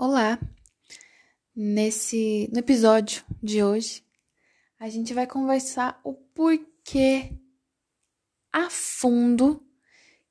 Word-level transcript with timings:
Olá! 0.00 0.38
Nesse 1.56 2.48
no 2.52 2.60
episódio 2.60 3.24
de 3.42 3.64
hoje, 3.64 4.04
a 4.78 4.88
gente 4.88 5.12
vai 5.12 5.26
conversar 5.26 6.00
o 6.04 6.14
porquê 6.14 7.32
a 8.52 8.70
fundo 8.70 9.60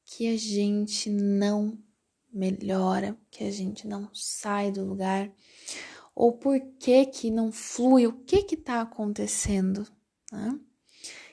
que 0.05 0.34
a 0.34 0.38
gente 0.38 1.09
não 1.09 1.77
melhora, 2.32 3.20
que 3.30 3.43
a 3.43 3.52
gente 3.52 3.86
não 3.86 4.09
sai 4.14 4.71
do 4.71 4.86
lugar, 4.86 5.30
ou 6.15 6.31
por 6.31 6.57
que 6.79 7.05
que 7.05 7.29
não 7.29 7.52
flui, 7.52 8.07
o 8.07 8.13
que 8.23 8.43
que 8.43 8.55
tá 8.55 8.79
acontecendo, 8.79 9.86
né? 10.31 10.57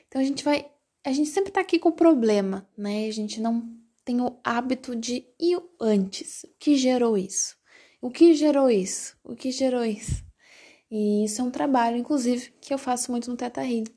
Então 0.09 0.21
a 0.21 0.25
gente 0.25 0.43
vai, 0.43 0.69
a 1.05 1.13
gente 1.13 1.29
sempre 1.29 1.53
tá 1.53 1.61
aqui 1.61 1.79
com 1.79 1.87
o 1.87 1.95
problema, 1.95 2.69
né? 2.77 3.07
A 3.07 3.11
gente 3.13 3.39
não 3.39 3.65
tem 4.03 4.19
o 4.19 4.37
hábito 4.43 4.93
de 4.93 5.25
ir 5.39 5.57
antes. 5.79 6.43
O 6.43 6.49
que 6.59 6.75
gerou 6.75 7.17
isso? 7.17 7.55
O 8.05 8.11
que 8.11 8.35
gerou 8.35 8.69
isso? 8.69 9.17
O 9.23 9.35
que 9.35 9.49
gerou 9.49 9.83
isso? 9.83 10.23
E 10.91 11.25
isso 11.25 11.41
é 11.41 11.43
um 11.43 11.49
trabalho, 11.49 11.97
inclusive, 11.97 12.53
que 12.61 12.71
eu 12.71 12.77
faço 12.77 13.09
muito 13.09 13.31
no 13.31 13.35
Teta 13.35 13.63
Healing, 13.63 13.87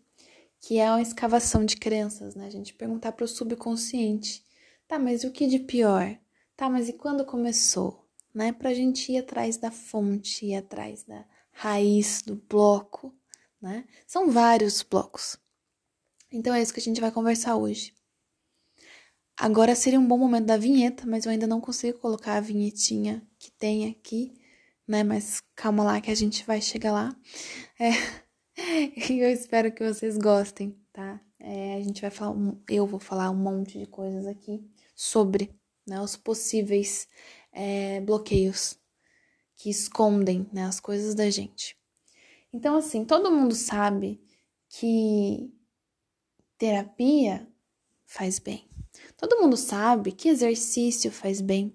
que 0.63 0.79
é 0.79 0.89
a 0.89 1.03
escavação 1.03 1.63
de 1.63 1.77
crenças, 1.77 2.35
né? 2.35 2.47
A 2.47 2.51
gente 2.51 2.73
perguntar 2.73 3.13
para 3.13 3.27
o 3.27 3.29
subconsciente, 3.29 4.43
tá, 4.89 4.99
mas 4.99 5.25
o 5.25 5.31
que 5.31 5.47
de 5.47 5.59
pior? 5.59 6.19
Tá, 6.57 6.71
mas 6.71 6.89
e 6.89 6.95
quando 6.95 7.23
começou? 7.23 8.03
Né? 8.35 8.51
Pra 8.51 8.73
gente 8.73 9.13
ir 9.13 9.19
atrás 9.19 9.59
da 9.59 9.71
fonte, 9.71 10.47
ir 10.47 10.57
atrás 10.57 11.05
da 11.05 11.27
raiz 11.53 12.23
do 12.23 12.35
bloco, 12.35 13.15
né? 13.61 13.85
São 14.07 14.31
vários 14.31 14.83
blocos. 14.83 15.37
Então 16.33 16.55
é 16.55 16.63
isso 16.63 16.73
que 16.73 16.81
a 16.81 16.83
gente 16.83 17.03
vai 17.03 17.13
conversar 17.13 17.57
hoje. 17.57 17.93
Agora 19.41 19.77
seria 19.77 20.01
um 20.01 20.07
bom 20.07 20.19
momento 20.19 20.47
da 20.47 20.57
vinheta, 20.57 21.07
mas 21.07 21.25
eu 21.25 21.31
ainda 21.31 21.47
não 21.47 21.61
consigo 21.61 21.97
colocar 22.01 22.35
a 22.37 22.41
vinhetinha 22.41 23.23
que 23.39 23.53
tem 23.53 23.89
aqui, 23.89 24.35
né? 24.87 25.05
Mas 25.05 25.41
calma 25.55 25.85
lá 25.85 26.01
que 26.01 26.11
a 26.11 26.15
gente 26.15 26.45
vai 26.45 26.61
chegar 26.61 26.91
lá. 26.93 27.17
É, 27.79 27.91
eu 29.13 29.31
espero 29.31 29.71
que 29.71 29.85
vocês 29.85 30.19
gostem, 30.19 30.77
tá? 30.93 31.21
É, 31.39 31.77
a 31.77 31.81
gente 31.81 32.01
vai 32.01 32.11
falar, 32.11 32.35
eu 32.69 32.85
vou 32.85 32.99
falar 32.99 33.31
um 33.31 33.37
monte 33.37 33.79
de 33.79 33.87
coisas 33.87 34.27
aqui 34.27 34.61
sobre 34.93 35.55
né, 35.87 36.01
os 36.01 36.17
possíveis 36.17 37.09
é, 37.53 38.01
bloqueios 38.01 38.77
que 39.57 39.71
escondem 39.71 40.49
né, 40.53 40.65
as 40.65 40.81
coisas 40.81 41.15
da 41.15 41.31
gente. 41.31 41.77
Então, 42.53 42.77
assim, 42.77 43.05
todo 43.05 43.31
mundo 43.31 43.55
sabe 43.55 44.21
que 44.69 45.49
terapia 46.59 47.49
faz 48.05 48.41
bem. 48.41 48.68
Todo 49.19 49.41
mundo 49.41 49.57
sabe 49.57 50.13
que 50.13 50.29
exercício 50.29 51.11
faz 51.11 51.41
bem. 51.41 51.75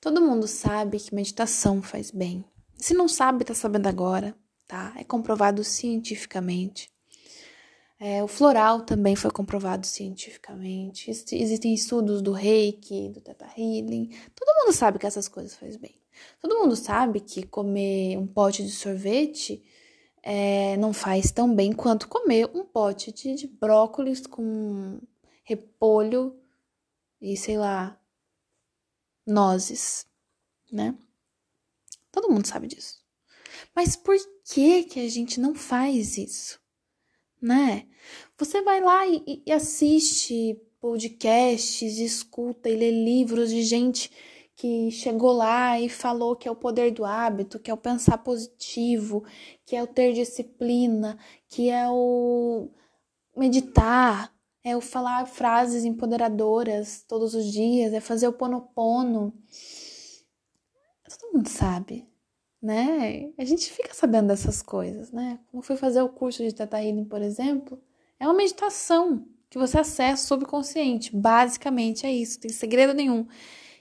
Todo 0.00 0.22
mundo 0.22 0.46
sabe 0.46 1.00
que 1.00 1.14
meditação 1.14 1.82
faz 1.82 2.12
bem. 2.12 2.44
Se 2.76 2.94
não 2.94 3.08
sabe, 3.08 3.44
tá 3.44 3.52
sabendo 3.52 3.88
agora, 3.88 4.32
tá? 4.68 4.94
É 4.96 5.02
comprovado 5.02 5.64
cientificamente. 5.64 6.88
É, 7.98 8.22
o 8.22 8.28
floral 8.28 8.82
também 8.82 9.16
foi 9.16 9.30
comprovado 9.32 9.86
cientificamente. 9.86 11.10
Existem 11.10 11.74
estudos 11.74 12.22
do 12.22 12.30
reiki, 12.30 13.08
do 13.08 13.20
teta 13.20 13.46
healing. 13.56 14.10
Todo 14.32 14.56
mundo 14.60 14.72
sabe 14.72 14.98
que 14.98 15.06
essas 15.06 15.26
coisas 15.26 15.56
faz 15.56 15.76
bem. 15.76 15.96
Todo 16.40 16.60
mundo 16.60 16.76
sabe 16.76 17.18
que 17.18 17.44
comer 17.44 18.16
um 18.16 18.26
pote 18.26 18.62
de 18.62 18.70
sorvete 18.70 19.64
é, 20.22 20.76
não 20.76 20.92
faz 20.92 21.32
tão 21.32 21.52
bem 21.52 21.72
quanto 21.72 22.06
comer 22.08 22.48
um 22.54 22.64
pote 22.64 23.10
de, 23.10 23.34
de 23.34 23.48
brócolis 23.48 24.26
com 24.26 25.00
repolho 25.42 26.36
e 27.20 27.36
sei 27.36 27.58
lá, 27.58 27.98
nozes, 29.26 30.06
né? 30.70 30.96
Todo 32.10 32.30
mundo 32.30 32.46
sabe 32.46 32.66
disso. 32.66 33.02
Mas 33.74 33.96
por 33.96 34.16
que 34.44 34.84
que 34.84 35.00
a 35.00 35.08
gente 35.08 35.40
não 35.40 35.54
faz 35.54 36.16
isso? 36.18 36.60
Né? 37.40 37.86
Você 38.38 38.62
vai 38.62 38.80
lá 38.80 39.06
e, 39.06 39.42
e 39.46 39.52
assiste 39.52 40.60
podcasts, 40.80 41.98
escuta 41.98 42.68
e 42.68 42.76
lê 42.76 42.90
livros 42.90 43.50
de 43.50 43.62
gente 43.62 44.10
que 44.56 44.90
chegou 44.90 45.32
lá 45.32 45.80
e 45.80 45.88
falou 45.88 46.36
que 46.36 46.46
é 46.46 46.50
o 46.50 46.56
poder 46.56 46.92
do 46.92 47.04
hábito, 47.04 47.58
que 47.58 47.70
é 47.70 47.74
o 47.74 47.78
pensar 47.78 48.18
positivo, 48.18 49.24
que 49.64 49.74
é 49.74 49.82
o 49.82 49.86
ter 49.86 50.12
disciplina, 50.12 51.18
que 51.48 51.70
é 51.70 51.88
o 51.88 52.70
meditar, 53.36 54.33
é 54.64 54.74
o 54.74 54.80
falar 54.80 55.26
frases 55.26 55.84
empoderadoras 55.84 57.04
todos 57.06 57.34
os 57.34 57.52
dias, 57.52 57.92
é 57.92 58.00
fazer 58.00 58.26
o 58.26 58.32
ponopono. 58.32 59.32
Todo 61.06 61.34
mundo 61.34 61.48
sabe, 61.48 62.08
né? 62.60 63.30
A 63.36 63.44
gente 63.44 63.70
fica 63.70 63.92
sabendo 63.92 64.28
dessas 64.28 64.62
coisas, 64.62 65.12
né? 65.12 65.38
Como 65.50 65.62
foi 65.62 65.76
fazer 65.76 66.00
o 66.00 66.08
curso 66.08 66.42
de 66.42 66.54
Teta 66.54 66.82
Healing, 66.82 67.04
por 67.04 67.20
exemplo, 67.20 67.80
é 68.18 68.26
uma 68.26 68.34
meditação 68.34 69.28
que 69.50 69.58
você 69.58 69.78
acessa 69.78 70.26
subconsciente. 70.26 71.14
Basicamente 71.14 72.06
é 72.06 72.12
isso, 72.12 72.36
não 72.36 72.40
tem 72.40 72.50
segredo 72.50 72.94
nenhum. 72.94 73.26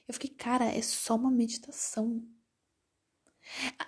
Eu 0.05 0.13
fiquei, 0.13 0.29
cara, 0.29 0.65
é 0.65 0.81
só 0.81 1.15
uma 1.15 1.31
meditação. 1.31 2.21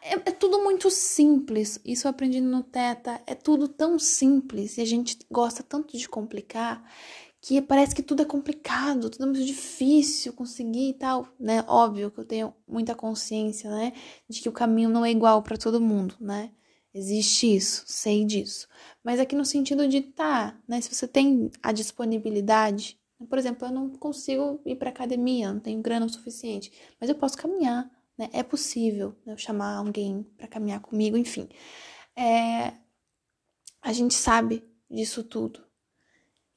É, 0.02 0.14
é, 0.14 0.32
tudo 0.32 0.62
muito 0.64 0.90
simples. 0.90 1.80
Isso 1.84 2.08
eu 2.08 2.12
aprendi 2.12 2.42
no 2.42 2.64
Teta. 2.64 3.22
É 3.26 3.36
tudo 3.36 3.68
tão 3.68 3.98
simples 3.98 4.78
e 4.78 4.82
a 4.82 4.86
gente 4.86 5.18
gosta 5.32 5.64
tanto 5.64 5.98
de 5.98 6.08
complicar 6.08 6.84
que 7.42 7.62
parece 7.62 7.94
que 7.94 8.02
tudo 8.02 8.24
é 8.24 8.26
complicado, 8.26 9.08
tudo 9.08 9.24
é 9.24 9.28
muito 9.28 9.46
difícil 9.46 10.34
conseguir 10.34 10.90
e 10.90 10.94
tal, 10.96 11.28
né? 11.40 11.64
Óbvio 11.68 12.10
que 12.10 12.20
eu 12.20 12.26
tenho 12.26 12.54
muita 12.68 12.96
consciência, 12.96 13.70
né, 13.70 13.94
de 14.28 14.42
que 14.42 14.50
o 14.50 14.52
caminho 14.52 14.90
não 14.90 15.06
é 15.06 15.12
igual 15.12 15.44
para 15.44 15.56
todo 15.56 15.80
mundo, 15.80 16.16
né? 16.20 16.52
Existe 16.92 17.56
isso, 17.56 17.84
sei 17.86 18.26
disso. 18.26 18.68
Mas 19.04 19.20
aqui 19.20 19.36
no 19.36 19.46
sentido 19.46 19.88
de 19.88 20.02
tá, 20.02 20.58
né, 20.68 20.82
se 20.82 20.92
você 20.94 21.08
tem 21.08 21.52
a 21.62 21.72
disponibilidade, 21.72 23.00
por 23.30 23.38
exemplo, 23.38 23.68
eu 23.68 23.72
não 23.72 23.90
consigo 23.92 24.60
ir 24.66 24.76
para 24.78 24.90
academia, 24.90 25.54
não 25.54 25.60
tenho 25.60 25.82
grana 25.84 26.08
o 26.08 26.10
suficiente, 26.10 26.72
mas 27.00 27.10
eu 27.10 27.16
posso 27.16 27.38
caminhar, 27.38 27.88
né? 28.18 28.30
É 28.34 28.44
possível 28.44 29.16
né, 29.26 29.34
eu 29.34 29.38
chamar 29.38 29.76
alguém 29.78 30.24
para 30.38 30.48
caminhar 30.48 30.80
comigo, 30.82 31.18
enfim. 31.18 31.50
É, 32.16 32.74
a 33.82 33.94
gente 33.94 34.14
sabe 34.14 34.64
disso 34.90 35.24
tudo. 35.24 35.64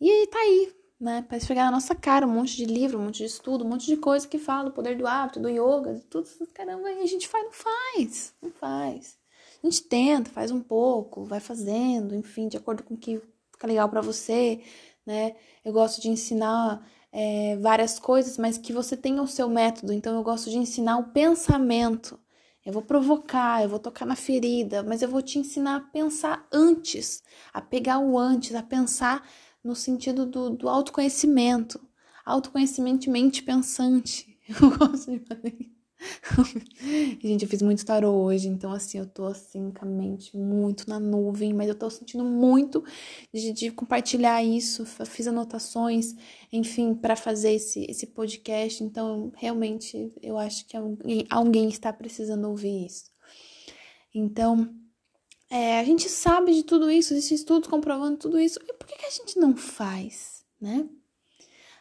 E 0.01 0.11
aí 0.11 0.27
tá 0.29 0.39
aí, 0.39 0.73
né? 1.01 1.23
Para 1.23 1.37
esfregar 1.37 1.67
na 1.67 1.73
nossa 1.73 1.95
cara 1.95 2.27
um 2.27 2.31
monte 2.31 2.57
de 2.57 2.65
livro, 2.65 2.99
um 2.99 3.05
monte 3.07 3.19
de 3.19 3.25
estudo, 3.25 3.65
um 3.65 3.69
monte 3.69 3.87
de 3.87 3.97
coisa 3.97 4.27
que 4.27 4.39
fala 4.39 4.71
do 4.71 4.75
poder 4.75 4.97
do 4.97 5.07
hábito, 5.07 5.41
do 5.41 5.49
yoga, 5.49 5.95
de 5.95 6.05
tudo, 6.05 6.29
caramba, 6.55 6.91
e 6.91 7.03
a 7.03 7.07
gente 7.07 7.29
faz, 7.29 7.45
não 7.45 7.53
faz, 7.53 8.35
não 8.41 8.51
faz. 8.51 9.19
A 9.63 9.67
gente 9.67 9.83
tenta, 9.83 10.31
faz 10.31 10.51
um 10.51 10.61
pouco, 10.61 11.25
vai 11.25 11.41
fazendo, 11.41 12.15
enfim, 12.15 12.49
de 12.49 12.57
acordo 12.57 12.83
com 12.85 12.95
o 12.95 12.99
que 12.99 13.21
fica 13.53 13.67
legal 13.67 13.89
para 13.89 14.01
você, 14.01 14.63
né? 15.05 15.37
Eu 15.65 15.73
gosto 15.73 16.01
de 16.01 16.09
ensinar 16.09 16.87
é, 17.13 17.57
várias 17.57 17.99
coisas, 17.99 18.39
mas 18.39 18.59
que 18.59 18.73
você 18.73 18.97
tenha 18.97 19.23
o 19.23 19.27
seu 19.27 19.49
método. 19.49 19.93
Então, 19.93 20.17
eu 20.17 20.23
gosto 20.23 20.51
de 20.51 20.59
ensinar 20.59 20.99
o 20.99 21.11
pensamento. 21.13 22.19
Eu 22.65 22.73
vou 22.73 22.83
provocar, 22.83 23.63
eu 23.63 23.69
vou 23.69 23.79
tocar 23.79 24.05
na 24.05 24.17
ferida, 24.17 24.83
mas 24.83 25.01
eu 25.01 25.09
vou 25.09 25.23
te 25.23 25.39
ensinar 25.39 25.77
a 25.77 25.81
pensar 25.81 26.47
antes, 26.53 27.23
a 27.53 27.63
pegar 27.63 27.99
o 27.99 28.19
antes, 28.19 28.55
a 28.55 28.63
pensar 28.63 29.27
no 29.65 29.75
sentido 29.75 30.27
do, 30.27 30.51
do 30.51 30.69
autoconhecimento. 30.69 31.81
Autoconhecimento 32.25 33.11
mente 33.11 33.43
pensante. 33.43 34.39
Eu 34.49 34.77
gosto 34.77 35.11
de 35.11 35.19
fazer 35.21 35.57
isso. 35.61 35.78
Gente, 37.21 37.43
eu 37.43 37.49
fiz 37.49 37.61
muito 37.63 37.85
tarô 37.85 38.13
hoje, 38.13 38.49
então 38.49 38.73
assim, 38.73 38.99
eu 38.99 39.07
tô 39.07 39.25
assim 39.27 39.71
com 39.71 39.85
a 39.85 39.89
mente 39.89 40.37
muito 40.37 40.89
na 40.89 41.01
nuvem, 41.01 41.53
mas 41.53 41.69
eu 41.69 41.75
tô 41.75 41.91
sentindo 41.91 42.25
muito 42.25 42.85
de, 43.33 43.53
de 43.53 43.71
compartilhar 43.71 44.43
isso, 44.43 44.87
fiz 44.87 45.27
anotações, 45.27 46.15
enfim, 46.53 46.95
para 46.95 47.17
fazer 47.17 47.53
esse, 47.53 47.85
esse 47.89 48.07
podcast, 48.07 48.83
então 48.83 49.33
realmente 49.37 50.13
eu 50.23 50.39
acho 50.39 50.67
que 50.67 50.77
alguém, 50.77 51.27
alguém 51.29 51.69
está 51.69 51.93
precisando 51.93 52.49
ouvir 52.49 52.87
isso. 52.87 53.11
Então, 54.15 54.73
é, 55.51 55.81
a 55.81 55.85
gente 55.85 56.09
sabe 56.09 56.55
de 56.55 56.63
tudo 56.63 56.91
isso, 56.91 57.15
existe 57.15 57.35
estudos 57.35 57.69
comprovando 57.69 58.19
tudo 58.19 58.39
isso, 58.39 58.61
e 58.63 58.73
por 58.75 58.87
que, 58.87 58.97
que 58.97 59.07
a 59.07 59.11
gente 59.11 59.39
não 59.39 59.57
faz, 59.57 60.45
né? 60.61 60.89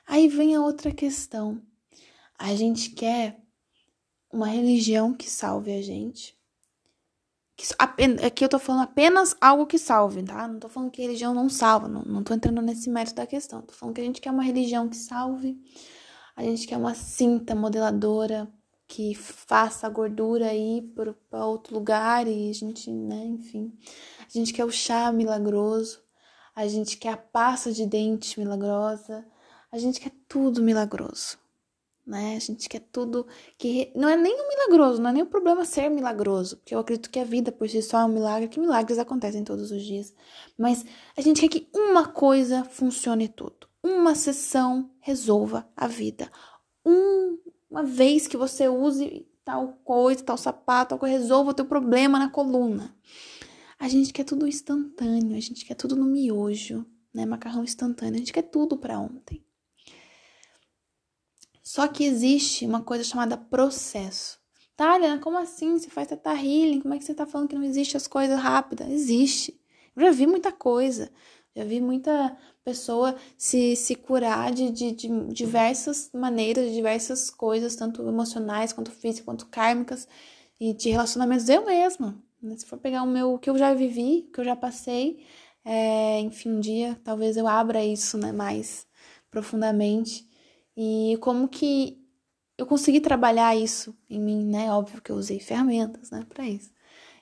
Aí 0.08 0.30
vem 0.30 0.56
a 0.56 0.62
outra 0.62 0.92
questão. 0.92 1.62
A 2.40 2.56
gente 2.56 2.92
quer 2.92 3.42
uma 4.31 4.47
religião 4.47 5.13
que 5.13 5.29
salve 5.29 5.71
a 5.74 5.81
gente. 5.81 6.38
Que, 7.56 7.65
aqui 8.25 8.45
eu 8.45 8.50
tô 8.50 8.59
falando 8.59 8.83
apenas 8.83 9.35
algo 9.41 9.65
que 9.65 9.79
salve, 9.79 10.21
tá? 10.21 10.47
Não 10.47 10.59
tô 10.59 10.69
falando 10.69 10.91
que 10.91 11.01
religião 11.01 11.33
não 11.33 11.50
salva, 11.50 11.88
não, 11.88 12.03
não 12.03 12.24
tô 12.24 12.33
entrando 12.33 12.62
nesse 12.62 12.89
mérito 12.89 13.15
da 13.15 13.25
questão. 13.25 13.62
Tô 13.63 13.74
falando 13.74 13.95
que 13.95 14.01
a 14.01 14.03
gente 14.03 14.21
quer 14.21 14.31
uma 14.31 14.44
religião 14.44 14.88
que 14.88 14.95
salve, 14.95 15.57
a 16.35 16.44
gente 16.44 16.68
quer 16.68 16.77
uma 16.77 16.94
cinta 16.94 17.56
modeladora 17.56 18.47
que 18.88 19.13
faça 19.13 19.85
a 19.85 19.89
gordura 19.89 20.53
ir 20.53 20.81
para 21.29 21.45
outro 21.45 21.74
lugar 21.75 22.27
e 22.27 22.50
a 22.50 22.53
gente, 22.53 22.89
né, 22.89 23.25
enfim. 23.25 23.77
A 24.21 24.29
gente 24.29 24.53
quer 24.53 24.63
o 24.63 24.71
chá 24.71 25.12
milagroso, 25.12 26.01
a 26.56 26.68
gente 26.68 26.95
quer 26.97 27.13
a 27.13 27.18
pasta 27.18 27.71
de 27.71 27.85
dente 27.85 28.39
milagrosa, 28.39 29.25
a 29.71 29.77
gente 29.77 30.00
quer 30.00 30.12
tudo 30.27 30.63
milagroso, 30.63 31.38
né? 32.07 32.38
A 32.38 32.39
gente 32.39 32.69
quer 32.69 32.80
tudo 32.80 33.27
que 33.57 33.92
não 33.94 34.07
é 34.07 34.15
nem 34.15 34.33
um 34.33 34.48
milagroso, 34.48 35.01
não 35.01 35.09
é 35.09 35.13
nem 35.13 35.24
o 35.24 35.27
problema 35.27 35.65
ser 35.65 35.89
milagroso, 35.89 36.56
porque 36.56 36.74
eu 36.74 36.80
acredito 36.80 37.09
que 37.09 37.19
a 37.19 37.25
vida 37.25 37.51
por 37.51 37.68
si 37.69 37.81
só 37.81 38.00
é 38.00 38.06
um 38.06 38.07
milagre, 38.07 38.48
que 38.48 38.59
milagres 38.59 38.98
acontecem 38.98 39.44
todos 39.44 39.69
os 39.71 39.83
dias. 39.83 40.13
Mas 40.57 40.86
a 41.18 41.21
gente 41.21 41.42
quer 41.42 41.50
que 41.50 41.68
uma 41.75 42.07
coisa 42.07 42.63
funcione 42.63 43.27
tudo. 43.27 43.68
Uma 43.83 44.15
sessão 44.15 44.89
resolva 45.01 45.68
a 45.75 45.86
vida. 45.88 46.31
Um, 46.86 47.38
uma 47.69 47.83
vez 47.83 48.25
que 48.25 48.38
você 48.38 48.69
use 48.69 49.27
tal 49.44 49.74
coisa, 49.83 50.24
tal 50.24 50.38
sapato, 50.38 50.89
tal 50.89 51.00
coisa, 51.00 51.18
resolva 51.18 51.51
o 51.51 51.53
teu 51.53 51.65
problema 51.65 52.18
na 52.18 52.30
coluna. 52.30 52.95
A 53.77 53.89
gente 53.89 54.13
quer 54.13 54.24
tudo 54.24 54.48
instantâneo, 54.48 55.36
a 55.36 55.39
gente 55.39 55.65
quer 55.65 55.75
tudo 55.75 55.95
no 55.95 56.06
miojo, 56.06 56.86
né? 57.13 57.25
Macarrão 57.25 57.63
instantâneo, 57.63 58.15
a 58.15 58.18
gente 58.18 58.33
quer 58.33 58.44
tudo 58.44 58.77
para 58.77 59.00
ontem. 59.00 59.47
Só 61.68 61.86
que 61.86 62.06
existe 62.06 62.66
uma 62.66 62.81
coisa 62.81 63.04
chamada 63.04 63.36
processo. 63.36 64.40
Helena, 64.80 65.19
como 65.19 65.38
assim? 65.38 65.78
Você 65.78 65.90
faz 65.90 66.08
teta 66.08 66.34
healing? 66.34 66.80
Como 66.80 66.94
é 66.94 66.98
que 66.98 67.04
você 67.04 67.14
tá 67.14 67.25
falando 67.25 67.50
que 67.50 67.56
não 67.56 67.64
existe 67.66 67.98
as 67.98 68.08
coisas 68.08 68.40
rápidas? 68.40 68.90
Existe. 68.90 69.60
Eu 69.94 70.04
já 70.04 70.12
vi 70.12 70.25
muita 70.25 70.50
coisa. 70.50 71.12
Já 71.54 71.66
vi 71.66 71.81
muita 71.81 72.38
pessoa 72.64 73.18
se, 73.38 73.75
se 73.75 73.96
curar 73.96 74.54
de, 74.54 74.72
de, 74.72 74.94
de 74.94 75.10
diversas 75.34 76.10
maneiras, 76.14 76.69
de 76.69 76.74
diversas 76.74 77.30
coisas, 77.30 77.75
tanto 77.75 78.02
emocionais, 78.08 78.72
quanto 78.72 78.90
físicas, 78.90 79.25
quanto 79.25 79.48
kármicas, 79.48 80.08
e 80.58 80.74
de 80.74 80.90
relacionamentos 80.90 81.50
eu 81.50 81.66
mesma. 81.66 82.18
Se 82.56 82.66
for 82.66 82.80
pegar 82.80 83.04
o 83.04 83.08
meu, 83.08 83.34
o 83.34 83.40
que 83.40 83.50
eu 83.50 83.58
já 83.58 83.74
vivi, 83.74 84.25
o 84.30 84.31
que 84.31 84.40
eu 84.40 84.46
já 84.46 84.56
passei, 84.56 85.22
é, 85.66 86.22
enfim, 86.22 86.50
um 86.50 86.60
dia 86.62 86.98
talvez 87.04 87.36
eu 87.36 87.46
abra 87.46 87.84
isso 87.84 88.18
né, 88.18 88.31
mais 88.31 88.88
profundamente 89.30 90.26
e 90.77 91.18
como 91.19 91.47
que 91.47 92.00
eu 92.56 92.68
consegui 92.68 93.01
trabalhar 93.01 93.56
isso 93.56 93.97
em 94.07 94.19
mim, 94.19 94.45
né? 94.45 94.71
Óbvio 94.71 95.01
que 95.01 95.12
eu 95.12 95.15
usei 95.15 95.39
ferramentas, 95.39 96.12
né, 96.12 96.24
para 96.29 96.47
isso. 96.47 96.71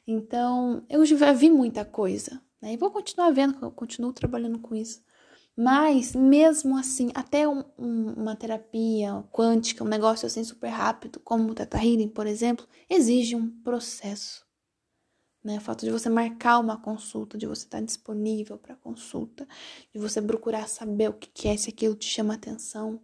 Então, 0.05 0.85
eu 0.89 1.05
já 1.05 1.31
vi 1.31 1.49
muita 1.49 1.85
coisa, 1.85 2.41
né? 2.61 2.73
E 2.73 2.77
vou 2.77 2.91
continuar 2.91 3.31
vendo, 3.31 3.57
eu 3.61 3.71
continuo 3.71 4.11
trabalhando 4.13 4.59
com 4.59 4.75
isso. 4.75 5.01
Mas, 5.57 6.13
mesmo 6.13 6.77
assim, 6.77 7.11
até 7.15 7.47
um, 7.47 7.63
um, 7.77 8.13
uma 8.13 8.35
terapia 8.35 9.23
quântica, 9.31 9.85
um 9.85 9.87
negócio 9.87 10.25
assim 10.27 10.43
super 10.43 10.67
rápido, 10.67 11.19
como 11.21 11.49
o 11.51 11.55
Teta 11.55 11.77
Healing, 11.77 12.09
por 12.09 12.27
exemplo, 12.27 12.67
exige 12.89 13.35
um 13.37 13.49
processo. 13.61 14.45
Né? 15.41 15.57
O 15.57 15.61
fato 15.61 15.85
de 15.85 15.91
você 15.91 16.09
marcar 16.09 16.59
uma 16.59 16.77
consulta, 16.81 17.37
de 17.37 17.45
você 17.45 17.65
estar 17.65 17.81
disponível 17.81 18.57
para 18.57 18.75
consulta, 18.75 19.47
de 19.93 19.99
você 19.99 20.21
procurar 20.21 20.67
saber 20.67 21.09
o 21.09 21.13
que 21.13 21.47
é, 21.47 21.55
se 21.55 21.69
aquilo 21.69 21.95
te 21.95 22.07
chama 22.07 22.33
atenção 22.33 23.01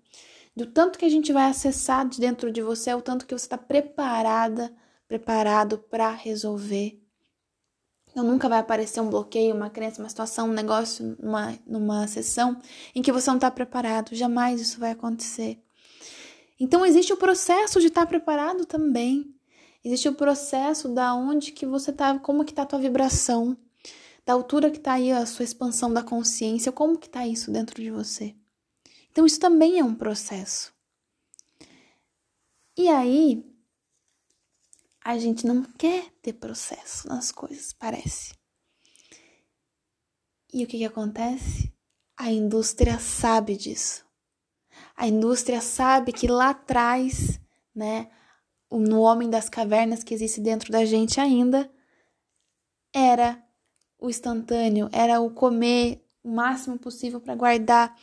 do 0.55 0.65
tanto 0.65 0.99
que 0.99 1.05
a 1.05 1.09
gente 1.09 1.31
vai 1.31 1.49
acessar 1.49 2.07
de 2.07 2.19
dentro 2.19 2.51
de 2.51 2.61
você, 2.61 2.89
é 2.89 2.95
o 2.95 3.01
tanto 3.01 3.25
que 3.25 3.37
você 3.37 3.45
está 3.45 3.57
preparada, 3.57 4.73
preparado 5.07 5.77
para 5.77 6.11
resolver. 6.11 7.01
Então 8.11 8.25
nunca 8.25 8.49
vai 8.49 8.59
aparecer 8.59 8.99
um 8.99 9.09
bloqueio, 9.09 9.55
uma 9.55 9.69
crença, 9.69 10.01
uma 10.01 10.09
situação, 10.09 10.49
um 10.49 10.53
negócio, 10.53 11.15
numa, 11.19 11.57
numa 11.65 12.07
sessão 12.07 12.59
em 12.93 13.01
que 13.01 13.11
você 13.11 13.29
não 13.29 13.37
está 13.37 13.49
preparado. 13.49 14.13
Jamais 14.13 14.59
isso 14.59 14.79
vai 14.79 14.91
acontecer. 14.91 15.63
Então 16.59 16.85
existe 16.85 17.13
o 17.13 17.17
processo 17.17 17.79
de 17.79 17.87
estar 17.87 18.01
tá 18.01 18.07
preparado 18.07 18.65
também. 18.65 19.33
Existe 19.83 20.09
o 20.09 20.13
processo 20.13 20.89
da 20.89 21.15
onde 21.15 21.53
que 21.53 21.65
você 21.65 21.91
tá, 21.91 22.19
como 22.19 22.45
que 22.45 22.53
tá 22.53 22.63
a 22.63 22.65
tua 22.65 22.79
vibração, 22.79 23.57
da 24.25 24.33
altura 24.33 24.69
que 24.69 24.79
tá 24.79 24.93
aí 24.93 25.11
a 25.11 25.25
sua 25.25 25.43
expansão 25.43 25.91
da 25.91 26.03
consciência, 26.03 26.71
como 26.71 26.99
que 26.99 27.09
tá 27.09 27.25
isso 27.25 27.49
dentro 27.49 27.81
de 27.81 27.89
você. 27.89 28.35
Então, 29.11 29.25
isso 29.25 29.39
também 29.39 29.79
é 29.79 29.83
um 29.83 29.93
processo. 29.93 30.73
E 32.77 32.87
aí, 32.87 33.45
a 35.03 35.17
gente 35.17 35.45
não 35.45 35.63
quer 35.63 36.09
ter 36.21 36.33
processo 36.33 37.07
nas 37.07 37.31
coisas, 37.31 37.73
parece. 37.73 38.33
E 40.53 40.63
o 40.63 40.67
que, 40.67 40.77
que 40.77 40.85
acontece? 40.85 41.73
A 42.17 42.31
indústria 42.31 42.99
sabe 42.99 43.57
disso. 43.57 44.05
A 44.95 45.07
indústria 45.07 45.61
sabe 45.61 46.13
que 46.13 46.27
lá 46.27 46.51
atrás, 46.51 47.39
né, 47.73 48.09
no 48.69 49.01
homem 49.01 49.29
das 49.29 49.49
cavernas 49.49 50.03
que 50.03 50.13
existe 50.13 50.39
dentro 50.39 50.71
da 50.71 50.85
gente 50.85 51.19
ainda, 51.19 51.69
era 52.93 53.43
o 53.99 54.09
instantâneo, 54.09 54.89
era 54.91 55.19
o 55.19 55.31
comer 55.31 56.05
o 56.23 56.29
máximo 56.29 56.77
possível 56.77 57.19
para 57.19 57.35
guardar 57.35 57.95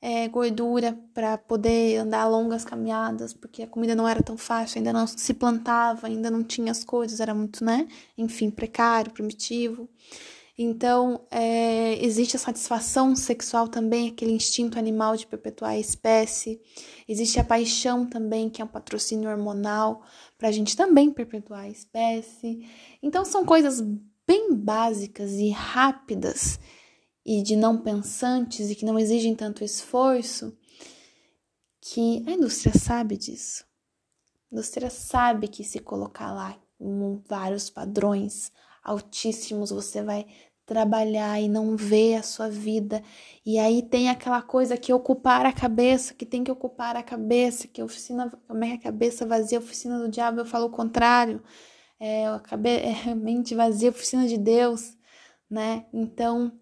é, 0.00 0.28
gordura 0.28 0.98
para 1.12 1.36
poder 1.36 1.96
andar 1.98 2.26
longas 2.26 2.64
caminhadas, 2.64 3.34
porque 3.34 3.62
a 3.62 3.66
comida 3.66 3.94
não 3.94 4.08
era 4.08 4.22
tão 4.22 4.36
fácil, 4.36 4.78
ainda 4.78 4.92
não 4.92 5.06
se 5.06 5.34
plantava, 5.34 6.06
ainda 6.06 6.30
não 6.30 6.44
tinha 6.44 6.70
as 6.70 6.84
coisas, 6.84 7.20
era 7.20 7.34
muito, 7.34 7.64
né? 7.64 7.88
Enfim, 8.16 8.50
precário, 8.50 9.12
primitivo. 9.12 9.88
Então, 10.60 11.20
é, 11.30 12.04
existe 12.04 12.34
a 12.34 12.38
satisfação 12.38 13.14
sexual 13.14 13.68
também, 13.68 14.08
aquele 14.08 14.32
instinto 14.32 14.76
animal 14.76 15.16
de 15.16 15.24
perpetuar 15.24 15.72
a 15.72 15.78
espécie. 15.78 16.60
Existe 17.08 17.38
a 17.38 17.44
paixão 17.44 18.04
também, 18.04 18.50
que 18.50 18.60
é 18.60 18.64
um 18.64 18.68
patrocínio 18.68 19.30
hormonal, 19.30 20.02
para 20.36 20.48
a 20.48 20.52
gente 20.52 20.76
também 20.76 21.12
perpetuar 21.12 21.60
a 21.60 21.68
espécie. 21.68 22.68
Então, 23.00 23.24
são 23.24 23.44
coisas 23.44 23.80
bem 24.26 24.52
básicas 24.52 25.32
e 25.34 25.50
rápidas 25.50 26.58
e 27.28 27.42
de 27.42 27.54
não 27.56 27.76
pensantes 27.76 28.70
e 28.70 28.74
que 28.74 28.86
não 28.86 28.98
exigem 28.98 29.34
tanto 29.34 29.62
esforço, 29.62 30.56
que 31.78 32.24
a 32.26 32.30
indústria 32.30 32.72
sabe 32.72 33.18
disso. 33.18 33.66
A 34.50 34.54
indústria 34.54 34.88
sabe 34.88 35.46
que 35.46 35.62
se 35.62 35.78
colocar 35.78 36.32
lá 36.32 36.58
com 36.78 37.20
vários 37.28 37.68
padrões 37.68 38.50
altíssimos, 38.82 39.68
você 39.68 40.02
vai 40.02 40.26
trabalhar 40.64 41.38
e 41.38 41.50
não 41.50 41.76
ver 41.76 42.14
a 42.14 42.22
sua 42.22 42.48
vida. 42.48 43.02
E 43.44 43.58
aí 43.58 43.82
tem 43.82 44.08
aquela 44.08 44.40
coisa 44.40 44.78
que 44.78 44.90
ocupar 44.90 45.44
a 45.44 45.52
cabeça, 45.52 46.14
que 46.14 46.24
tem 46.24 46.42
que 46.42 46.50
ocupar 46.50 46.96
a 46.96 47.02
cabeça, 47.02 47.68
que 47.68 47.82
a 47.82 47.84
oficina, 47.84 48.32
como 48.46 48.64
é 48.64 48.72
a 48.72 48.78
cabeça 48.78 49.26
vazia, 49.26 49.58
a 49.58 49.60
oficina 49.60 49.98
do 49.98 50.08
diabo, 50.08 50.40
eu 50.40 50.46
falo 50.46 50.64
o 50.64 50.70
contrário. 50.70 51.42
É, 52.00 52.26
a, 52.26 52.40
cabe, 52.40 52.70
é, 52.80 53.14
mente 53.14 53.54
vazia, 53.54 53.90
a 53.90 53.92
oficina 53.92 54.26
de 54.26 54.38
Deus, 54.38 54.96
né? 55.50 55.84
Então, 55.92 56.58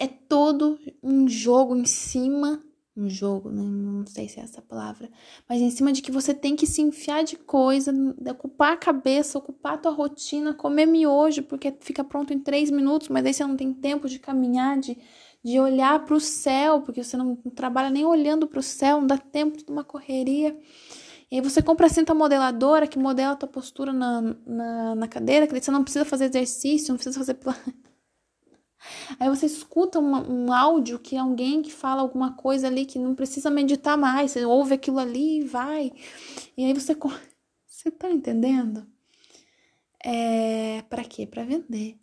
é 0.00 0.06
todo 0.06 0.78
um 1.02 1.28
jogo 1.28 1.76
em 1.76 1.84
cima, 1.84 2.60
um 2.96 3.08
jogo, 3.08 3.50
né? 3.50 3.62
não 3.62 4.06
sei 4.06 4.28
se 4.28 4.40
é 4.40 4.42
essa 4.42 4.62
palavra, 4.62 5.10
mas 5.46 5.60
em 5.60 5.70
cima 5.70 5.92
de 5.92 6.00
que 6.00 6.10
você 6.10 6.32
tem 6.32 6.56
que 6.56 6.66
se 6.66 6.80
enfiar 6.80 7.22
de 7.22 7.36
coisa, 7.36 7.92
ocupar 8.30 8.72
a 8.72 8.76
cabeça, 8.78 9.38
ocupar 9.38 9.74
a 9.74 9.78
tua 9.78 9.92
rotina, 9.92 10.54
comer 10.54 10.86
miojo, 10.86 11.42
porque 11.42 11.72
fica 11.80 12.02
pronto 12.02 12.32
em 12.32 12.38
três 12.38 12.70
minutos, 12.70 13.08
mas 13.10 13.26
aí 13.26 13.34
você 13.34 13.44
não 13.44 13.56
tem 13.56 13.74
tempo 13.74 14.08
de 14.08 14.18
caminhar, 14.18 14.80
de, 14.80 14.96
de 15.44 15.60
olhar 15.60 16.02
para 16.04 16.14
o 16.14 16.20
céu, 16.20 16.80
porque 16.80 17.04
você 17.04 17.16
não, 17.16 17.38
não 17.44 17.52
trabalha 17.52 17.90
nem 17.90 18.06
olhando 18.06 18.46
para 18.46 18.60
o 18.60 18.62
céu, 18.62 19.00
não 19.00 19.06
dá 19.06 19.18
tempo 19.18 19.58
de 19.58 19.70
uma 19.70 19.84
correria. 19.84 20.58
E 21.30 21.36
aí 21.36 21.40
você 21.42 21.62
compra 21.62 21.86
a 21.86 21.90
cinta 21.90 22.14
modeladora 22.14 22.88
que 22.88 22.98
modela 22.98 23.32
a 23.32 23.36
tua 23.36 23.48
postura 23.48 23.92
na, 23.92 24.34
na, 24.46 24.94
na 24.94 25.08
cadeira, 25.08 25.46
que 25.46 25.60
você 25.60 25.70
não 25.70 25.84
precisa 25.84 26.06
fazer 26.06 26.24
exercício, 26.24 26.88
não 26.88 26.96
precisa 26.96 27.18
fazer 27.18 27.38
Aí 29.18 29.28
você 29.28 29.46
escuta 29.46 29.98
uma, 29.98 30.26
um 30.26 30.52
áudio 30.52 30.98
que 30.98 31.16
é 31.16 31.18
alguém 31.18 31.62
que 31.62 31.72
fala 31.72 32.02
alguma 32.02 32.32
coisa 32.32 32.66
ali 32.66 32.86
que 32.86 32.98
não 32.98 33.14
precisa 33.14 33.50
meditar 33.50 33.96
mais, 33.96 34.30
você 34.30 34.44
ouve 34.44 34.74
aquilo 34.74 34.98
ali 34.98 35.40
e 35.40 35.44
vai. 35.44 35.92
E 36.56 36.64
aí 36.64 36.72
você. 36.72 36.96
Você 37.66 37.90
tá 37.90 38.10
entendendo? 38.10 38.86
É, 40.04 40.82
para 40.82 41.02
quê? 41.02 41.26
Para 41.26 41.44
vender. 41.44 41.98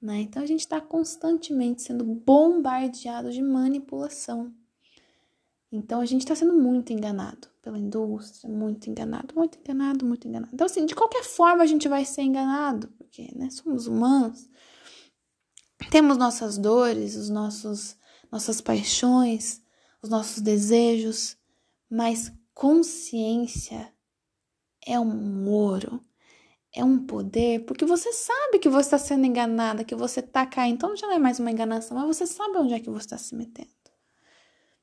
Né? 0.00 0.22
Então 0.22 0.42
a 0.42 0.46
gente 0.46 0.60
está 0.60 0.80
constantemente 0.80 1.82
sendo 1.82 2.02
bombardeado 2.02 3.30
de 3.30 3.42
manipulação. 3.42 4.50
Então 5.70 6.00
a 6.00 6.04
gente 6.04 6.22
está 6.22 6.34
sendo 6.34 6.54
muito 6.54 6.92
enganado 6.92 7.48
pela 7.62 7.78
indústria, 7.78 8.52
muito 8.52 8.90
enganado, 8.90 9.34
muito 9.34 9.58
enganado, 9.58 10.04
muito 10.04 10.26
enganado. 10.26 10.52
Então, 10.52 10.66
assim, 10.66 10.84
de 10.84 10.94
qualquer 10.94 11.22
forma 11.22 11.62
a 11.62 11.66
gente 11.66 11.88
vai 11.88 12.04
ser 12.04 12.22
enganado, 12.22 12.88
porque 12.98 13.30
né, 13.34 13.48
somos 13.50 13.86
humanos. 13.86 14.48
Temos 15.90 16.16
nossas 16.16 16.58
dores, 16.58 17.16
os 17.16 17.28
nossos 17.28 17.96
nossas 18.32 18.62
paixões, 18.62 19.62
os 20.00 20.08
nossos 20.08 20.40
desejos, 20.40 21.36
mas 21.90 22.32
consciência 22.54 23.92
é 24.84 24.98
um 24.98 25.46
ouro, 25.48 26.00
é 26.74 26.82
um 26.82 27.04
poder, 27.06 27.66
porque 27.66 27.84
você 27.84 28.10
sabe 28.10 28.58
que 28.58 28.70
você 28.70 28.86
está 28.86 28.98
sendo 28.98 29.26
enganada, 29.26 29.84
que 29.84 29.94
você 29.94 30.20
está 30.20 30.46
caindo. 30.46 30.76
Então 30.76 30.96
já 30.96 31.06
não 31.06 31.14
é 31.14 31.18
mais 31.18 31.38
uma 31.38 31.50
enganação, 31.50 31.96
mas 31.98 32.16
você 32.16 32.26
sabe 32.26 32.56
onde 32.56 32.72
é 32.72 32.80
que 32.80 32.88
você 32.88 33.04
está 33.04 33.18
se 33.18 33.34
metendo. 33.34 33.70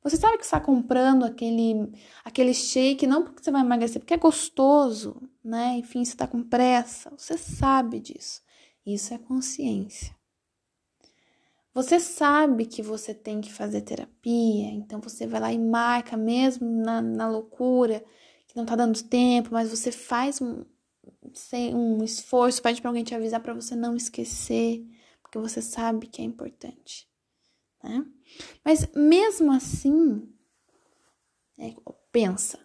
Você 0.01 0.15
sabe 0.15 0.38
que 0.38 0.46
está 0.46 0.62
comprando 0.62 1.25
aquele, 1.25 1.91
aquele 2.24 2.53
shake 2.53 3.06
não 3.06 3.24
porque 3.24 3.44
você 3.44 3.51
vai 3.51 3.62
emagrecer, 3.62 4.00
porque 4.00 4.13
é 4.13 4.18
gostoso, 4.18 5.22
né? 5.44 5.75
Enfim, 5.77 6.06
você 6.06 6.12
está 6.12 6.25
com 6.25 6.41
pressa. 6.41 7.10
Você 7.18 7.38
sabe 7.38 8.00
disso. 8.00 8.41
Isso 8.86 9.13
é 9.13 9.18
consciência. 9.18 10.15
Você 11.74 12.00
sabe 12.00 12.66
que 12.66 12.82
você 12.82 13.14
tem 13.14 13.40
que 13.40 13.54
fazer 13.54 13.82
terapia, 13.82 14.70
então 14.72 15.00
você 15.00 15.28
vai 15.28 15.40
lá 15.40 15.54
e 15.54 15.60
marca 15.60 16.18
mesmo 16.18 16.68
na, 16.68 17.02
na 17.02 17.30
loucura, 17.30 18.04
que 18.48 18.58
não 18.58 18.66
tá 18.66 18.76
dando 18.76 19.02
tempo, 19.04 19.50
mas 19.52 19.70
você 19.70 19.92
faz 19.92 20.42
um, 20.42 20.66
um 21.74 22.04
esforço, 22.04 22.62
pede 22.62 22.82
para 22.82 22.90
alguém 22.90 23.04
te 23.04 23.14
avisar 23.14 23.40
para 23.40 23.54
você 23.54 23.76
não 23.76 23.96
esquecer, 23.96 24.84
porque 25.22 25.38
você 25.38 25.62
sabe 25.62 26.08
que 26.08 26.22
é 26.22 26.26
importante, 26.26 27.08
né? 27.84 28.04
Mas 28.66 28.88
mesmo 28.96 29.52
assim, 29.52 30.28
é, 31.60 31.76
pensa, 32.12 32.60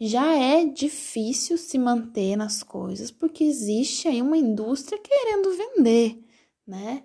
já 0.00 0.34
é 0.34 0.64
difícil 0.64 1.56
se 1.56 1.78
manter 1.78 2.36
nas 2.36 2.62
coisas 2.62 3.10
porque 3.10 3.44
existe 3.44 4.08
aí 4.08 4.20
uma 4.20 4.36
indústria 4.36 4.98
querendo 5.00 5.56
vender, 5.56 6.24
né? 6.66 7.04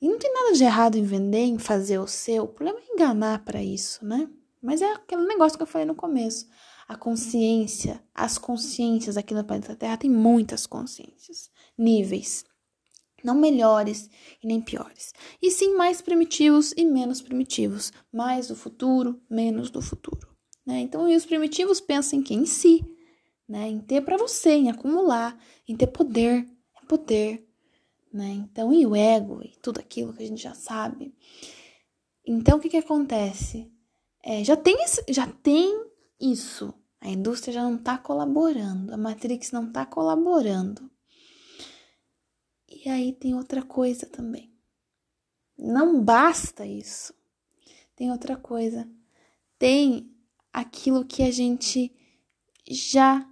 E 0.00 0.08
não 0.08 0.18
tem 0.18 0.32
nada 0.32 0.52
de 0.52 0.64
errado 0.64 0.96
em 0.96 1.04
vender, 1.04 1.44
em 1.44 1.58
fazer 1.58 1.98
o 1.98 2.06
seu. 2.06 2.44
O 2.44 2.48
problema 2.48 2.80
é 2.80 2.92
enganar 2.92 3.44
para 3.44 3.62
isso, 3.62 4.04
né? 4.04 4.28
Mas 4.62 4.80
é 4.80 4.92
aquele 4.92 5.26
negócio 5.26 5.58
que 5.58 5.62
eu 5.62 5.66
falei 5.66 5.86
no 5.86 5.94
começo. 5.94 6.48
A 6.88 6.96
consciência, 6.96 8.02
as 8.14 8.38
consciências 8.38 9.16
aqui 9.16 9.34
no 9.34 9.44
planeta 9.44 9.76
Terra 9.76 9.96
tem 9.96 10.10
muitas 10.10 10.66
consciências, 10.66 11.50
níveis. 11.76 12.44
Não 13.22 13.34
melhores 13.34 14.08
e 14.42 14.46
nem 14.46 14.60
piores. 14.60 15.12
E 15.42 15.50
sim 15.50 15.76
mais 15.76 16.00
primitivos 16.00 16.72
e 16.76 16.84
menos 16.84 17.20
primitivos. 17.20 17.92
Mais 18.12 18.48
do 18.48 18.56
futuro, 18.56 19.20
menos 19.28 19.70
do 19.70 19.82
futuro. 19.82 20.26
Né? 20.66 20.80
Então, 20.80 21.04
os 21.14 21.26
primitivos 21.26 21.80
pensam 21.80 22.18
em 22.18 22.22
quem? 22.22 22.40
Em 22.40 22.46
si. 22.46 22.84
Né? 23.46 23.68
Em 23.68 23.78
ter 23.78 24.00
para 24.00 24.16
você, 24.16 24.52
em 24.52 24.70
acumular, 24.70 25.38
em 25.68 25.76
ter 25.76 25.88
poder. 25.88 26.46
É 26.82 26.86
poder 26.86 27.46
né? 28.12 28.30
Então, 28.30 28.72
e 28.72 28.86
o 28.86 28.94
ego 28.94 29.42
e 29.42 29.56
tudo 29.62 29.80
aquilo 29.80 30.12
que 30.12 30.22
a 30.22 30.26
gente 30.26 30.42
já 30.42 30.54
sabe. 30.54 31.14
Então, 32.26 32.58
o 32.58 32.60
que 32.60 32.68
que 32.68 32.76
acontece? 32.76 33.70
É, 34.22 34.44
já 34.44 34.56
tem 34.56 34.82
esse, 34.82 35.04
já 35.08 35.26
tem 35.26 35.86
isso. 36.20 36.74
A 37.00 37.08
indústria 37.08 37.54
já 37.54 37.62
não 37.62 37.76
está 37.76 37.96
colaborando, 37.96 38.92
a 38.92 38.96
Matrix 38.96 39.52
não 39.52 39.68
está 39.68 39.86
colaborando. 39.86 40.90
E 42.68 42.88
aí 42.88 43.12
tem 43.12 43.34
outra 43.34 43.62
coisa 43.62 44.06
também. 44.06 44.52
Não 45.58 46.02
basta 46.02 46.64
isso. 46.66 47.14
Tem 47.96 48.10
outra 48.10 48.36
coisa. 48.36 48.88
Tem 49.58 50.10
aquilo 50.52 51.04
que 51.04 51.22
a 51.22 51.30
gente 51.30 51.92
já 52.68 53.26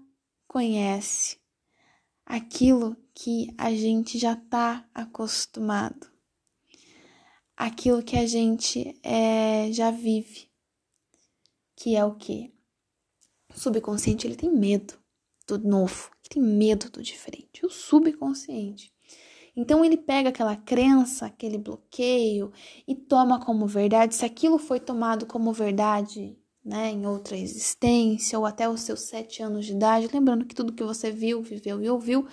conhece, 0.47 1.38
aquilo 2.25 2.97
que 3.20 3.52
a 3.58 3.72
gente 3.72 4.16
já 4.16 4.34
está 4.34 4.88
acostumado, 4.94 6.06
aquilo 7.56 8.00
que 8.00 8.16
a 8.16 8.25
gente 8.25 8.96
é, 9.02 9.72
já 9.72 9.90
vive, 9.90 10.48
que 11.75 11.96
é 11.96 12.04
o 12.04 12.14
que? 12.14 12.54
O 13.52 13.58
subconsciente 13.58 14.25
ele 14.25 14.37
tem 14.37 14.52
medo 14.52 14.94
do 15.48 15.58
novo, 15.58 16.12
ele 16.22 16.28
tem 16.30 16.42
medo 16.42 16.88
do 16.90 17.02
diferente, 17.02 17.66
o 17.66 17.70
subconsciente. 17.70 18.92
Então 19.56 19.84
ele 19.84 19.96
pega 19.96 20.28
aquela 20.28 20.54
crença, 20.54 21.26
aquele 21.26 21.58
bloqueio 21.58 22.52
e 22.87 22.94
toma 22.94 23.44
como 23.44 23.66
verdade. 23.66 24.14
Se 24.14 24.25
aquilo 24.25 24.58
foi 24.58 24.78
tomado 24.78 25.26
como 25.26 25.52
verdade 25.52 26.38
né, 26.64 26.92
em 26.92 27.04
outra 27.04 27.37
existência 27.37 28.38
ou 28.38 28.46
até 28.46 28.68
os 28.68 28.82
seus 28.82 29.08
sete 29.08 29.42
anos 29.42 29.66
de 29.66 29.72
idade, 29.72 30.08
lembrando 30.12 30.44
que 30.44 30.54
tudo 30.54 30.72
que 30.72 30.84
você 30.84 31.10
viu, 31.10 31.42
viveu 31.42 31.82
e 31.82 31.90
ouviu 31.90 32.28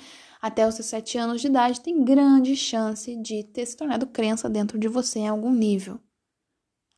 até 0.45 0.67
os 0.67 0.75
seus 0.75 0.85
sete 0.85 1.17
anos 1.17 1.41
de 1.41 1.47
idade 1.47 1.81
tem 1.81 2.05
grande 2.05 2.55
chance 2.55 3.15
de 3.15 3.43
ter 3.45 3.65
se 3.65 3.75
tornado 3.75 4.05
crença 4.05 4.47
dentro 4.47 4.77
de 4.77 4.87
você 4.87 5.17
em 5.17 5.27
algum 5.27 5.51
nível. 5.51 5.99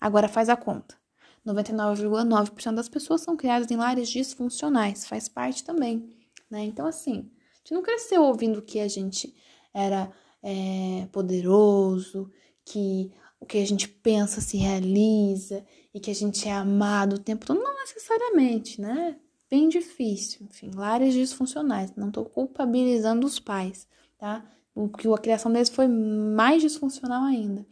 Agora 0.01 0.27
faz 0.27 0.49
a 0.49 0.57
conta. 0.57 0.97
99,9% 1.45 2.75
das 2.75 2.89
pessoas 2.89 3.21
são 3.21 3.37
criadas 3.37 3.71
em 3.71 3.77
lares 3.77 4.09
disfuncionais, 4.09 5.07
faz 5.07 5.29
parte 5.29 5.63
também, 5.63 6.13
né? 6.51 6.65
Então, 6.65 6.85
assim, 6.85 7.31
a 7.53 7.57
gente 7.59 7.71
não 7.73 7.81
cresceu 7.81 8.21
ouvindo 8.21 8.61
que 8.61 8.81
a 8.81 8.87
gente 8.89 9.33
era 9.73 10.11
é, 10.43 11.07
poderoso, 11.13 12.29
que 12.65 13.13
o 13.39 13.45
que 13.45 13.59
a 13.59 13.65
gente 13.65 13.87
pensa 13.87 14.41
se 14.41 14.57
realiza 14.57 15.65
e 15.93 16.01
que 16.01 16.11
a 16.11 16.15
gente 16.15 16.49
é 16.49 16.51
amado 16.51 17.13
o 17.13 17.19
tempo 17.19 17.45
todo. 17.45 17.61
Não 17.61 17.75
necessariamente, 17.79 18.81
né? 18.81 19.17
Bem 19.49 19.69
difícil. 19.69 20.45
Enfim, 20.49 20.71
lares 20.75 21.13
disfuncionais. 21.13 21.93
Não 21.95 22.09
estou 22.09 22.25
culpabilizando 22.25 23.25
os 23.25 23.39
pais, 23.39 23.87
tá? 24.17 24.43
Porque 24.73 25.07
a 25.07 25.17
criação 25.17 25.51
deles 25.51 25.69
foi 25.69 25.87
mais 25.87 26.61
disfuncional 26.61 27.23
ainda. 27.23 27.65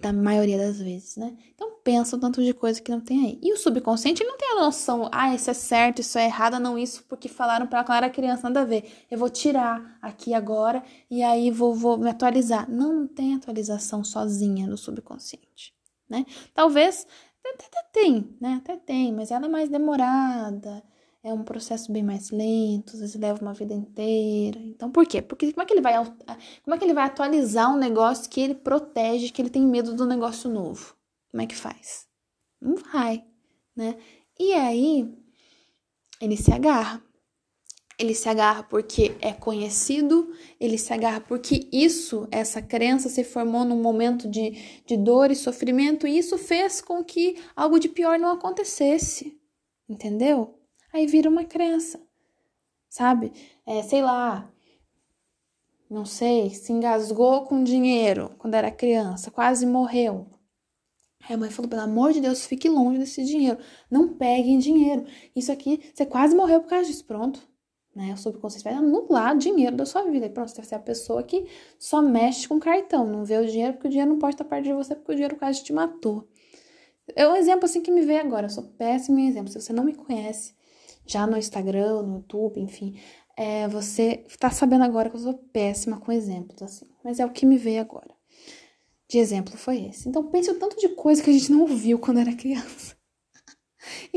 Da 0.00 0.12
maioria 0.12 0.56
das 0.56 0.78
vezes, 0.78 1.16
né? 1.16 1.36
Então 1.54 1.78
pensa 1.84 2.16
o 2.16 2.20
tanto 2.20 2.42
de 2.42 2.54
coisa 2.54 2.80
que 2.80 2.90
não 2.90 3.00
tem 3.00 3.26
aí. 3.26 3.38
E 3.42 3.52
o 3.52 3.56
subconsciente 3.56 4.24
não 4.24 4.36
tem 4.38 4.52
a 4.52 4.60
noção, 4.62 5.10
ah, 5.12 5.34
isso 5.34 5.50
é 5.50 5.54
certo, 5.54 6.00
isso 6.00 6.18
é 6.18 6.24
errado, 6.24 6.58
não 6.58 6.78
isso, 6.78 7.04
porque 7.06 7.28
falaram 7.28 7.68
ela 7.70 7.96
era 7.96 8.08
criança, 8.08 8.44
nada 8.44 8.62
a 8.62 8.64
ver. 8.64 8.90
Eu 9.10 9.18
vou 9.18 9.28
tirar 9.28 9.98
aqui 10.00 10.32
agora 10.32 10.82
e 11.10 11.22
aí 11.22 11.50
vou, 11.50 11.74
vou 11.74 11.98
me 11.98 12.08
atualizar. 12.08 12.70
Não 12.70 13.06
tem 13.06 13.34
atualização 13.34 14.02
sozinha 14.02 14.66
no 14.66 14.78
subconsciente, 14.78 15.74
né? 16.08 16.24
Talvez 16.54 17.06
até, 17.54 17.66
até 17.66 17.82
tem, 17.92 18.36
né? 18.40 18.54
Até 18.62 18.76
tem, 18.76 19.12
mas 19.12 19.30
ela 19.30 19.46
é 19.46 19.48
mais 19.48 19.68
demorada 19.68 20.82
é 21.22 21.32
um 21.32 21.42
processo 21.42 21.92
bem 21.92 22.02
mais 22.02 22.30
lento, 22.30 22.94
às 22.94 23.00
vezes 23.00 23.16
leva 23.16 23.40
uma 23.42 23.52
vida 23.52 23.74
inteira. 23.74 24.58
Então, 24.60 24.90
por 24.90 25.06
quê? 25.06 25.20
Porque 25.20 25.52
como 25.52 25.62
é 25.62 25.66
que 25.66 25.74
ele 25.74 25.80
vai, 25.80 25.94
como 26.62 26.74
é 26.74 26.78
que 26.78 26.84
ele 26.84 26.94
vai 26.94 27.04
atualizar 27.04 27.72
um 27.72 27.78
negócio 27.78 28.30
que 28.30 28.40
ele 28.40 28.54
protege, 28.54 29.30
que 29.30 29.42
ele 29.42 29.50
tem 29.50 29.66
medo 29.66 29.94
do 29.94 30.06
negócio 30.06 30.50
novo? 30.50 30.94
Como 31.30 31.42
é 31.42 31.46
que 31.46 31.56
faz? 31.56 32.06
Não 32.60 32.76
vai, 32.76 33.24
né? 33.76 33.96
E 34.38 34.52
aí 34.54 35.12
ele 36.20 36.36
se 36.36 36.52
agarra. 36.52 37.02
Ele 37.98 38.14
se 38.14 38.28
agarra 38.28 38.62
porque 38.62 39.16
é 39.20 39.32
conhecido, 39.32 40.32
ele 40.60 40.78
se 40.78 40.92
agarra 40.92 41.20
porque 41.20 41.68
isso, 41.72 42.28
essa 42.30 42.62
crença 42.62 43.08
se 43.08 43.24
formou 43.24 43.64
num 43.64 43.82
momento 43.82 44.28
de, 44.28 44.52
de 44.86 44.96
dor 44.96 45.32
e 45.32 45.36
sofrimento, 45.36 46.06
e 46.06 46.16
isso 46.16 46.38
fez 46.38 46.80
com 46.80 47.02
que 47.02 47.36
algo 47.56 47.78
de 47.80 47.88
pior 47.88 48.18
não 48.18 48.30
acontecesse. 48.30 49.36
Entendeu? 49.88 50.58
Aí 50.92 51.06
vira 51.06 51.28
uma 51.28 51.44
crença, 51.44 52.00
sabe? 52.88 53.32
É, 53.66 53.82
sei 53.82 54.02
lá, 54.02 54.48
não 55.90 56.04
sei, 56.04 56.50
se 56.50 56.70
engasgou 56.70 57.46
com 57.46 57.64
dinheiro 57.64 58.34
quando 58.38 58.54
era 58.54 58.70
criança, 58.70 59.30
quase 59.30 59.64
morreu. 59.66 60.26
Aí 61.26 61.34
a 61.34 61.38
mãe 61.38 61.50
falou: 61.50 61.68
pelo 61.68 61.82
amor 61.82 62.12
de 62.12 62.20
Deus, 62.20 62.46
fique 62.46 62.68
longe 62.68 62.98
desse 62.98 63.24
dinheiro. 63.24 63.58
Não 63.90 64.14
peguem 64.14 64.58
dinheiro. 64.58 65.06
Isso 65.34 65.50
aqui, 65.50 65.90
você 65.94 66.04
quase 66.04 66.34
morreu 66.36 66.60
por 66.60 66.68
causa 66.68 66.86
disso. 66.86 67.04
Pronto. 67.04 67.47
Né? 67.98 68.12
O 68.12 68.16
subconsciente 68.16 68.62
vai 68.62 68.74
anular 68.74 69.36
dinheiro 69.36 69.74
da 69.74 69.84
sua 69.84 70.02
vida. 70.04 70.26
E 70.26 70.30
pronto, 70.30 70.52
você 70.52 70.58
vai 70.58 70.64
ser 70.64 70.76
a 70.76 70.78
pessoa 70.78 71.20
que 71.24 71.44
só 71.80 72.00
mexe 72.00 72.46
com 72.46 72.60
cartão, 72.60 73.04
não 73.04 73.24
vê 73.24 73.36
o 73.36 73.44
dinheiro, 73.44 73.72
porque 73.72 73.88
o 73.88 73.90
dinheiro 73.90 74.12
não 74.12 74.20
pode 74.20 74.36
estar 74.36 74.44
perto 74.44 74.66
de 74.66 74.72
você, 74.72 74.94
porque 74.94 75.10
o 75.10 75.14
dinheiro 75.16 75.34
quase 75.34 75.64
te 75.64 75.72
matou. 75.72 76.28
É 77.16 77.26
um 77.26 77.34
exemplo 77.34 77.64
assim 77.64 77.82
que 77.82 77.90
me 77.90 78.02
veio 78.02 78.20
agora. 78.20 78.46
Eu 78.46 78.50
sou 78.50 78.62
péssimo 78.62 79.18
em 79.18 79.26
exemplo. 79.26 79.50
Se 79.50 79.60
você 79.60 79.72
não 79.72 79.82
me 79.82 79.94
conhece, 79.94 80.54
já 81.04 81.26
no 81.26 81.36
Instagram, 81.36 82.02
no 82.02 82.18
YouTube, 82.18 82.60
enfim, 82.60 82.94
é, 83.36 83.66
você 83.66 84.24
está 84.28 84.48
sabendo 84.48 84.84
agora 84.84 85.10
que 85.10 85.16
eu 85.16 85.20
sou 85.20 85.34
péssima 85.34 85.98
com 85.98 86.12
exemplos, 86.12 86.62
assim, 86.62 86.86
mas 87.02 87.18
é 87.18 87.26
o 87.26 87.30
que 87.30 87.44
me 87.44 87.58
veio 87.58 87.80
agora. 87.80 88.10
De 89.08 89.18
exemplo 89.18 89.56
foi 89.56 89.86
esse. 89.86 90.08
Então 90.08 90.22
pense 90.30 90.48
o 90.52 90.58
tanto 90.58 90.76
de 90.76 90.90
coisa 90.90 91.20
que 91.20 91.30
a 91.30 91.32
gente 91.32 91.50
não 91.50 91.62
ouviu 91.62 91.98
quando 91.98 92.20
era 92.20 92.32
criança. 92.32 92.96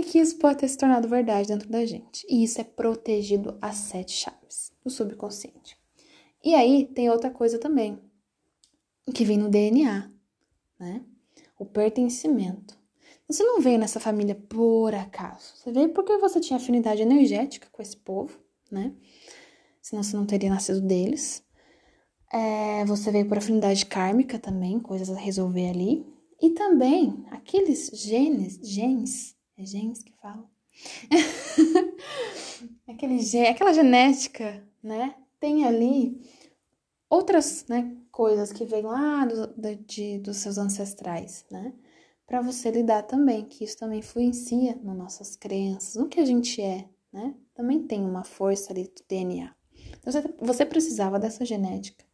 E 0.01 0.03
que 0.03 0.20
isso 0.20 0.38
pode 0.38 0.58
ter 0.58 0.67
se 0.67 0.77
tornado 0.77 1.08
verdade 1.08 1.48
dentro 1.48 1.70
da 1.70 1.86
gente. 1.86 2.25
E 2.27 2.43
isso 2.43 2.60
é 2.60 2.63
protegido 2.63 3.58
às 3.62 3.75
sete 3.75 4.12
chaves 4.12 4.72
do 4.84 4.89
subconsciente. 4.89 5.77
E 6.43 6.55
aí 6.55 6.88
tem 6.88 7.10
outra 7.10 7.29
coisa 7.29 7.60
também, 7.60 8.00
que 9.13 9.24
vem 9.24 9.38
no 9.38 9.48
DNA, 9.48 10.12
né? 10.79 11.05
O 11.58 11.65
pertencimento. 11.65 12.79
Você 13.27 13.43
não 13.43 13.62
veio 13.62 13.77
nessa 13.77 14.00
família 14.00 14.34
por 14.36 14.93
acaso. 14.96 15.55
Você 15.55 15.72
veio 15.72 15.89
porque 15.89 16.17
você 16.17 16.39
tinha 16.39 16.58
afinidade 16.58 17.01
energética 17.01 17.67
com 17.72 17.81
esse 17.81 17.96
povo, 17.96 18.39
né? 18.72 18.93
Senão 19.81 20.01
você 20.01 20.17
não 20.17 20.25
teria 20.25 20.50
nascido 20.50 20.81
deles. 20.81 21.43
É, 22.34 22.84
você 22.86 23.12
veio 23.12 23.27
por 23.27 23.38
afinidade 23.38 23.86
kármica 23.86 24.39
também, 24.39 24.79
coisas 24.79 25.12
a 25.12 25.20
resolver 25.20 25.70
ali. 25.70 26.05
E 26.41 26.50
também 26.50 27.24
aqueles 27.29 27.91
genes, 27.93 28.60
genes, 28.63 29.36
é 29.62 29.65
genes 29.65 30.03
que 30.03 30.13
falam? 30.22 30.50
Aquele 32.88 33.20
gen, 33.20 33.48
aquela 33.48 33.74
genética, 33.74 34.63
né? 34.84 35.15
Tem 35.39 35.65
ali 35.65 36.22
outras 37.10 37.65
né, 37.68 37.98
coisas 38.12 38.51
que 38.51 38.65
vêm 38.65 38.84
lá 38.84 39.25
do, 39.25 39.75
de, 39.86 40.20
dos 40.20 40.38
seus 40.38 40.58
ancestrais, 40.58 41.46
né? 41.50 41.74
para 42.32 42.39
você 42.39 42.72
lidar 42.72 43.03
também, 43.03 43.44
que 43.44 43.65
isso 43.65 43.77
também 43.77 44.00
influencia 44.00 44.80
nas 44.82 44.96
nossas 44.96 45.36
crenças, 45.36 45.96
no 45.96 46.08
que 46.08 46.18
a 46.18 46.25
gente 46.25 46.62
é, 46.62 46.88
né? 47.12 47.36
Também 47.53 47.84
tem 47.84 48.06
uma 48.06 48.24
força 48.24 48.72
ali 48.72 48.86
do 48.86 49.03
DNA. 49.06 49.53
Então, 50.00 50.13
você, 50.13 50.34
você 50.39 50.65
precisava 50.65 51.20
dessa 51.20 51.44
genética 51.44 52.06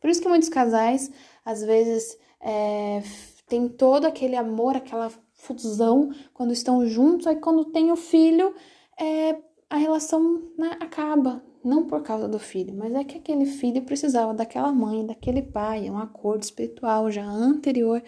Por 0.00 0.08
isso 0.08 0.22
que 0.22 0.28
muitos 0.28 0.48
casais, 0.48 1.10
às 1.44 1.62
vezes, 1.62 2.16
é, 2.40 3.02
tem 3.46 3.68
todo 3.68 4.06
aquele 4.06 4.36
amor, 4.36 4.74
aquela 4.74 5.12
fusão 5.38 6.10
quando 6.34 6.52
estão 6.52 6.86
juntos, 6.86 7.26
aí 7.26 7.36
quando 7.36 7.64
tem 7.66 7.90
o 7.90 7.96
filho, 7.96 8.54
é, 9.00 9.40
a 9.70 9.76
relação 9.76 10.42
né, 10.58 10.76
acaba. 10.80 11.42
Não 11.64 11.86
por 11.86 12.02
causa 12.02 12.28
do 12.28 12.38
filho, 12.38 12.72
mas 12.72 12.94
é 12.94 13.02
que 13.02 13.18
aquele 13.18 13.44
filho 13.44 13.82
precisava 13.82 14.32
daquela 14.32 14.72
mãe, 14.72 15.04
daquele 15.04 15.42
pai, 15.42 15.88
é 15.88 15.90
um 15.90 15.98
acordo 15.98 16.42
espiritual 16.42 17.10
já 17.10 17.24
anterior 17.24 18.02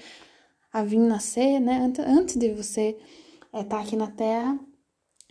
a 0.72 0.84
vir 0.84 1.00
nascer, 1.00 1.60
né? 1.60 1.92
Antes 2.06 2.36
de 2.36 2.54
você 2.54 2.96
estar 3.46 3.58
é, 3.58 3.64
tá 3.64 3.80
aqui 3.80 3.96
na 3.96 4.08
Terra. 4.08 4.58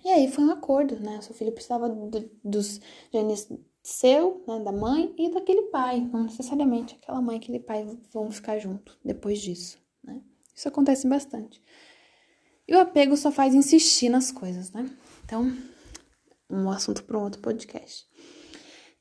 E 0.04 0.10
aí 0.10 0.30
foi 0.30 0.44
um 0.44 0.52
acordo, 0.52 1.00
né? 1.00 1.22
Seu 1.22 1.34
filho 1.34 1.54
precisava 1.54 1.88
do, 1.90 2.30
dos 2.44 2.82
genes 3.12 3.50
seu, 3.82 4.44
né, 4.46 4.60
da 4.60 4.72
mãe 4.72 5.14
e 5.18 5.32
daquele 5.32 5.64
pai. 5.64 6.02
Não 6.02 6.24
necessariamente 6.24 6.96
aquela 6.96 7.22
mãe 7.22 7.38
e 7.38 7.40
aquele 7.40 7.60
pai 7.60 7.88
vão 8.12 8.30
ficar 8.30 8.60
junto 8.60 8.98
depois 9.04 9.40
disso, 9.40 9.80
né? 10.04 10.22
Isso 10.54 10.68
acontece 10.68 11.08
bastante. 11.08 11.62
E 12.70 12.76
o 12.76 12.80
apego 12.80 13.18
só 13.18 13.32
faz 13.32 13.56
insistir 13.56 14.10
nas 14.10 14.32
coisas, 14.32 14.72
né? 14.72 14.88
Então, 15.26 15.52
um 16.48 16.70
assunto 16.70 17.04
para 17.04 17.18
um 17.18 17.24
outro 17.24 17.42
podcast. 17.42 18.06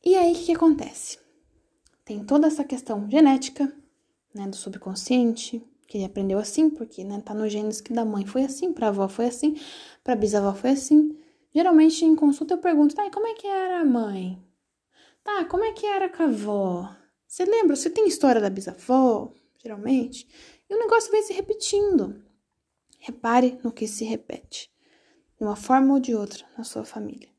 E 0.02 0.16
aí, 0.16 0.32
o 0.32 0.36
que, 0.36 0.54
acontece? 0.54 1.18
Tem 2.02 2.24
toda 2.24 2.46
essa 2.46 2.64
questão 2.64 3.06
genética, 3.10 3.70
né, 4.34 4.48
do 4.48 4.56
subconsciente, 4.56 5.62
que 5.86 5.98
ele 5.98 6.06
aprendeu 6.06 6.38
assim, 6.38 6.70
porque, 6.70 7.04
né, 7.04 7.20
tá 7.20 7.34
nos 7.34 7.52
genes 7.52 7.82
que 7.82 7.92
da 7.92 8.06
mãe 8.06 8.24
foi 8.24 8.44
assim, 8.44 8.72
pra 8.72 8.88
avó 8.88 9.06
foi 9.06 9.26
assim, 9.26 9.60
pra 10.02 10.16
bisavó 10.16 10.54
foi 10.54 10.70
assim. 10.70 11.14
Geralmente, 11.54 12.06
em 12.06 12.16
consulta, 12.16 12.54
eu 12.54 12.58
pergunto, 12.58 12.94
tá, 12.94 13.04
e 13.04 13.10
como 13.10 13.26
é 13.26 13.34
que 13.34 13.46
era 13.46 13.80
a 13.80 13.84
mãe? 13.84 14.42
Tá, 15.22 15.44
como 15.44 15.64
é 15.64 15.72
que 15.72 15.84
era 15.84 16.08
com 16.08 16.22
a 16.22 16.26
avó? 16.26 16.96
Você 17.26 17.44
lembra? 17.44 17.76
Você 17.76 17.90
tem 17.90 18.08
história 18.08 18.40
da 18.40 18.48
bisavó, 18.48 19.30
geralmente? 19.62 20.26
E 20.70 20.74
o 20.74 20.78
negócio 20.78 21.12
vem 21.12 21.22
se 21.22 21.34
repetindo. 21.34 22.26
Repare 23.08 23.58
no 23.64 23.72
que 23.72 23.88
se 23.88 24.04
repete, 24.04 24.70
de 25.38 25.42
uma 25.42 25.56
forma 25.56 25.94
ou 25.94 25.98
de 25.98 26.14
outra, 26.14 26.44
na 26.58 26.62
sua 26.62 26.84
família. 26.84 27.30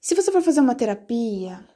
Se 0.00 0.14
você 0.14 0.30
for 0.30 0.40
fazer 0.40 0.60
uma 0.60 0.76
terapia 0.76 1.68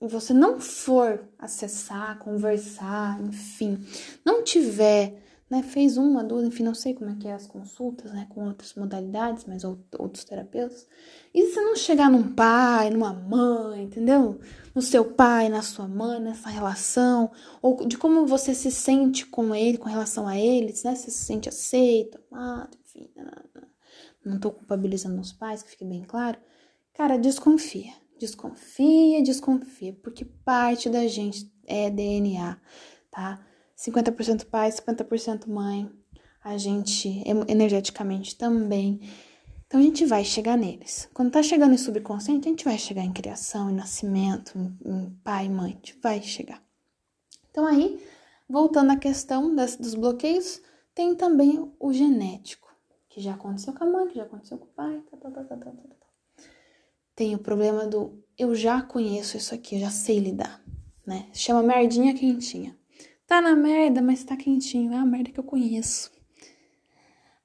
e 0.00 0.06
você 0.06 0.32
não 0.32 0.60
for 0.60 1.28
acessar, 1.36 2.16
conversar, 2.20 3.20
enfim, 3.20 3.84
não 4.24 4.44
tiver, 4.44 5.20
né, 5.50 5.62
fez 5.62 5.96
uma, 5.96 6.22
duas, 6.22 6.44
enfim, 6.44 6.62
não 6.62 6.74
sei 6.74 6.94
como 6.94 7.10
é 7.10 7.14
que 7.14 7.26
é 7.26 7.32
as 7.32 7.46
consultas, 7.46 8.12
né, 8.12 8.26
com 8.28 8.46
outras 8.46 8.74
modalidades, 8.74 9.44
mas 9.46 9.64
outros 9.64 10.24
terapeutas, 10.24 10.86
e 11.32 11.46
se 11.46 11.60
não 11.60 11.74
chegar 11.74 12.10
num 12.10 12.34
pai, 12.34 12.90
numa 12.90 13.12
mãe, 13.12 13.84
entendeu? 13.84 14.38
No 14.74 14.82
seu 14.82 15.04
pai, 15.04 15.48
na 15.48 15.62
sua 15.62 15.88
mãe, 15.88 16.20
nessa 16.20 16.48
relação, 16.48 17.30
ou 17.62 17.86
de 17.86 17.96
como 17.96 18.26
você 18.26 18.54
se 18.54 18.70
sente 18.70 19.24
com 19.26 19.54
ele, 19.54 19.78
com 19.78 19.88
relação 19.88 20.28
a 20.28 20.38
eles, 20.38 20.84
né, 20.84 20.94
se 20.94 21.10
se 21.10 21.24
sente 21.24 21.48
aceito, 21.48 22.18
amado, 22.30 22.76
enfim, 22.84 23.10
não, 23.16 23.24
não, 23.24 23.68
não 24.32 24.40
tô 24.40 24.50
culpabilizando 24.50 25.20
os 25.20 25.32
pais, 25.32 25.62
que 25.62 25.70
fique 25.70 25.84
bem 25.84 26.02
claro, 26.02 26.38
Cara, 26.98 27.16
desconfia. 27.16 27.92
Desconfia, 28.18 29.22
desconfia, 29.22 29.96
porque 30.02 30.24
parte 30.24 30.90
da 30.90 31.06
gente 31.06 31.48
é 31.64 31.88
DNA, 31.88 32.58
tá? 33.08 33.46
50% 33.78 34.46
pai, 34.46 34.70
50% 34.70 35.46
mãe. 35.46 35.90
A 36.42 36.56
gente 36.56 37.22
energeticamente 37.48 38.36
também. 38.36 39.00
Então 39.66 39.78
a 39.78 39.82
gente 39.82 40.06
vai 40.06 40.24
chegar 40.24 40.56
neles. 40.56 41.08
Quando 41.12 41.30
tá 41.30 41.42
chegando 41.42 41.74
em 41.74 41.78
subconsciente, 41.78 42.48
a 42.48 42.50
gente 42.50 42.64
vai 42.64 42.78
chegar 42.78 43.02
em 43.02 43.12
criação, 43.12 43.70
em 43.70 43.74
nascimento, 43.74 44.58
em, 44.58 44.78
em 44.90 45.10
pai 45.22 45.48
mãe. 45.48 45.72
A 45.72 45.74
gente 45.74 45.98
vai 46.02 46.22
chegar. 46.22 46.62
Então 47.50 47.66
aí, 47.66 48.02
voltando 48.48 48.92
à 48.92 48.96
questão 48.96 49.54
das, 49.54 49.76
dos 49.76 49.94
bloqueios, 49.94 50.60
tem 50.94 51.14
também 51.14 51.70
o 51.78 51.92
genético, 51.92 52.72
que 53.08 53.20
já 53.20 53.34
aconteceu 53.34 53.74
com 53.74 53.84
a 53.84 53.86
mãe, 53.86 54.08
que 54.08 54.16
já 54.16 54.22
aconteceu 54.22 54.58
com 54.58 54.64
o 54.64 54.68
pai, 54.68 55.02
tá, 55.10 55.16
tá, 55.16 55.30
tá, 55.30 55.44
tá, 55.44 55.56
tá, 55.56 55.70
tá 55.70 55.88
tem 57.18 57.34
o 57.34 57.38
problema 57.40 57.84
do 57.84 58.22
eu 58.38 58.54
já 58.54 58.80
conheço 58.80 59.36
isso 59.36 59.52
aqui, 59.52 59.74
eu 59.74 59.80
já 59.80 59.90
sei 59.90 60.20
lidar, 60.20 60.62
né? 61.04 61.28
Chama 61.32 61.64
merdinha 61.64 62.14
quentinha. 62.14 62.77
Tá 63.28 63.42
na 63.42 63.54
merda, 63.54 64.00
mas 64.00 64.24
tá 64.24 64.34
quentinho, 64.38 64.90
é 64.94 64.96
a 64.96 65.04
merda 65.04 65.30
que 65.30 65.38
eu 65.38 65.44
conheço. 65.44 66.10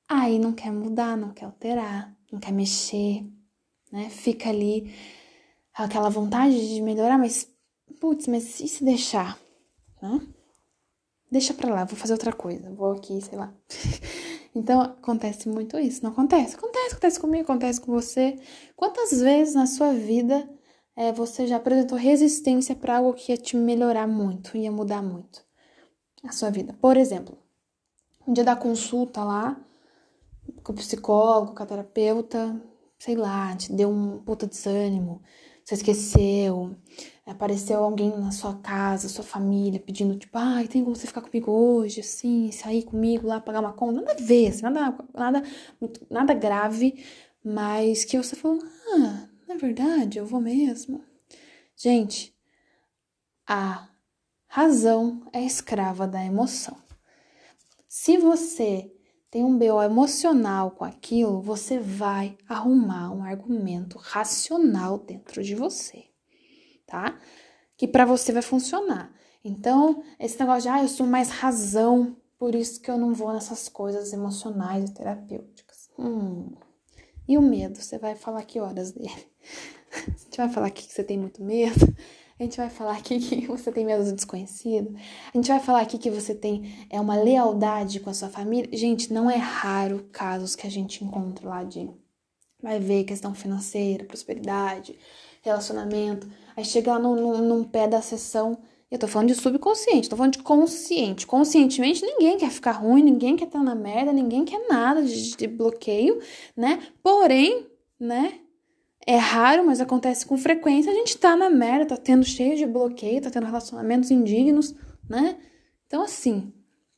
Aí 0.07 0.39
não 0.39 0.53
quer 0.53 0.71
mudar, 0.71 1.17
não 1.17 1.33
quer 1.33 1.43
alterar, 1.43 2.15
não 2.31 2.39
quer 2.39 2.53
mexer, 2.53 3.25
né? 3.91 4.09
Fica 4.09 4.47
ali 4.47 4.95
aquela 5.73 6.07
vontade 6.09 6.73
de 6.73 6.81
melhorar, 6.81 7.17
mas 7.17 7.51
putz, 7.99 8.27
mas 8.27 8.61
e 8.61 8.67
se 8.69 8.81
deixar, 8.85 9.37
né? 10.01 10.21
Deixa 11.29 11.53
pra 11.53 11.73
lá, 11.73 11.83
vou 11.83 11.97
fazer 11.97 12.13
outra 12.13 12.31
coisa, 12.31 12.73
vou 12.73 12.93
aqui, 12.93 13.19
sei 13.21 13.37
lá. 13.37 13.53
Então 14.55 14.81
acontece 14.81 15.49
muito 15.49 15.79
isso. 15.79 16.03
Não 16.03 16.11
acontece? 16.11 16.55
Acontece, 16.55 16.91
acontece 16.91 17.19
comigo, 17.19 17.43
acontece 17.43 17.81
com 17.81 17.91
você. 17.91 18.39
Quantas 18.75 19.19
vezes 19.19 19.55
na 19.55 19.65
sua 19.65 19.91
vida 19.93 20.47
é, 20.95 21.11
você 21.11 21.47
já 21.47 21.57
apresentou 21.57 21.97
resistência 21.97 22.75
para 22.75 22.97
algo 22.97 23.15
que 23.15 23.31
ia 23.31 23.37
te 23.37 23.57
melhorar 23.57 24.07
muito, 24.07 24.55
ia 24.55 24.71
mudar 24.71 25.01
muito 25.01 25.43
a 26.23 26.31
sua 26.31 26.49
vida? 26.49 26.73
Por 26.81 26.97
exemplo, 26.97 27.37
um 28.27 28.33
dia 28.33 28.43
da 28.43 28.55
consulta 28.55 29.23
lá 29.23 29.57
com 30.63 30.71
o 30.71 30.75
psicólogo, 30.75 31.53
com 31.55 31.63
a 31.63 31.65
terapeuta, 31.65 32.61
sei 32.97 33.15
lá, 33.15 33.55
te 33.55 33.71
deu 33.71 33.89
um 33.89 34.19
puta 34.19 34.47
desânimo, 34.47 35.21
você 35.63 35.75
esqueceu, 35.75 36.75
apareceu 37.25 37.83
alguém 37.83 38.17
na 38.17 38.31
sua 38.31 38.55
casa, 38.55 39.07
sua 39.07 39.23
família, 39.23 39.79
pedindo, 39.79 40.17
tipo, 40.17 40.37
ai, 40.37 40.67
tem 40.67 40.83
como 40.83 40.95
você 40.95 41.07
ficar 41.07 41.21
comigo 41.21 41.51
hoje, 41.51 42.01
assim, 42.01 42.51
sair 42.51 42.83
comigo 42.83 43.27
lá, 43.27 43.39
pagar 43.39 43.61
uma 43.61 43.73
conta? 43.73 44.01
Nada 44.01 44.13
a 44.13 44.25
ver, 44.25 44.49
assim, 44.49 44.61
nada, 44.63 44.97
nada, 45.13 45.43
nada 46.09 46.33
grave, 46.33 47.03
mas 47.43 48.03
que 48.05 48.17
você 48.17 48.35
falou, 48.35 48.59
ah, 48.95 49.29
na 49.47 49.55
verdade, 49.55 50.17
eu 50.17 50.25
vou 50.25 50.41
mesmo. 50.41 51.03
Gente, 51.75 52.33
a 53.47 53.89
razão 54.53 55.21
é 55.31 55.41
escrava 55.43 56.07
da 56.07 56.23
emoção. 56.23 56.77
Se 57.87 58.17
você 58.17 58.91
tem 59.29 59.43
um 59.43 59.57
BO 59.57 59.81
emocional 59.81 60.71
com 60.71 60.83
aquilo, 60.83 61.41
você 61.41 61.79
vai 61.79 62.37
arrumar 62.47 63.11
um 63.11 63.23
argumento 63.23 63.97
racional 63.97 64.97
dentro 64.97 65.43
de 65.43 65.55
você 65.55 66.13
tá? 66.93 67.19
Que 67.75 67.87
para 67.87 68.05
você 68.05 68.31
vai 68.31 68.43
funcionar. 68.43 69.11
Então, 69.43 70.03
esse 70.19 70.39
negócio 70.39 70.61
de, 70.61 70.69
ah, 70.69 70.83
eu 70.83 70.87
sou 70.87 71.07
mais 71.07 71.29
razão, 71.29 72.15
por 72.37 72.53
isso 72.53 72.79
que 72.79 72.91
eu 72.91 72.97
não 72.99 73.15
vou 73.15 73.33
nessas 73.33 73.67
coisas 73.67 74.13
emocionais 74.13 74.87
e 74.87 74.93
terapêuticas. 74.93 75.89
Hum. 75.97 76.53
E 77.27 77.35
o 77.35 77.41
medo? 77.41 77.81
Você 77.81 77.97
vai 77.97 78.15
falar 78.15 78.43
que 78.43 78.59
horas 78.59 78.91
dele? 78.91 79.09
Gente 80.23 80.37
vai 80.37 80.49
falar 80.49 80.69
que 80.69 80.83
você 80.83 81.03
tem 81.03 81.17
muito 81.17 81.43
medo. 81.43 81.95
A 82.43 82.45
gente 82.45 82.57
vai 82.57 82.69
falar 82.69 82.97
aqui 82.97 83.19
que 83.19 83.47
você 83.47 83.71
tem 83.71 83.85
medo 83.85 84.03
do 84.03 84.11
desconhecido. 84.11 84.93
A 85.33 85.37
gente 85.37 85.47
vai 85.47 85.61
falar 85.61 85.79
aqui 85.79 85.97
que 85.97 86.11
você 86.11 86.35
tem 86.35 86.85
é 86.89 86.99
uma 86.99 87.15
lealdade 87.15 88.01
com 88.01 88.09
a 88.09 88.13
sua 88.13 88.27
família. 88.27 88.69
Gente, 88.77 89.13
não 89.13 89.31
é 89.31 89.37
raro 89.37 90.09
casos 90.11 90.53
que 90.53 90.67
a 90.67 90.69
gente 90.69 91.05
encontra 91.05 91.47
lá 91.47 91.63
de 91.63 91.89
vai 92.61 92.79
ver 92.79 93.05
questão 93.05 93.33
financeira, 93.33 94.03
prosperidade, 94.03 94.99
relacionamento. 95.41 96.29
Aí 96.55 96.65
chega 96.65 96.91
lá 96.91 96.99
num, 96.99 97.15
num, 97.15 97.37
num 97.37 97.63
pé 97.63 97.87
da 97.87 98.01
sessão. 98.01 98.57
Eu 98.91 98.99
tô 98.99 99.07
falando 99.07 99.29
de 99.29 99.35
subconsciente, 99.35 100.09
tô 100.09 100.17
falando 100.17 100.33
de 100.33 100.43
consciente. 100.43 101.25
Conscientemente, 101.25 102.05
ninguém 102.05 102.37
quer 102.37 102.51
ficar 102.51 102.73
ruim, 102.73 103.03
ninguém 103.03 103.37
quer 103.37 103.45
estar 103.45 103.63
na 103.63 103.73
merda, 103.73 104.11
ninguém 104.11 104.43
quer 104.43 104.67
nada 104.67 105.01
de, 105.01 105.37
de 105.37 105.47
bloqueio, 105.47 106.19
né? 106.57 106.83
Porém, 107.01 107.67
né? 107.97 108.42
É 109.05 109.17
raro, 109.17 109.65
mas 109.65 109.81
acontece 109.81 110.25
com 110.25 110.37
frequência. 110.37 110.91
A 110.91 110.95
gente 110.95 111.17
tá 111.17 111.35
na 111.35 111.49
merda, 111.49 111.95
tá 111.95 111.97
tendo 111.97 112.23
cheio 112.23 112.55
de 112.55 112.65
bloqueio, 112.65 113.21
tá 113.21 113.29
tendo 113.29 113.45
relacionamentos 113.45 114.09
indignos, 114.11 114.73
né? 115.09 115.37
Então, 115.85 116.01
assim, 116.01 116.53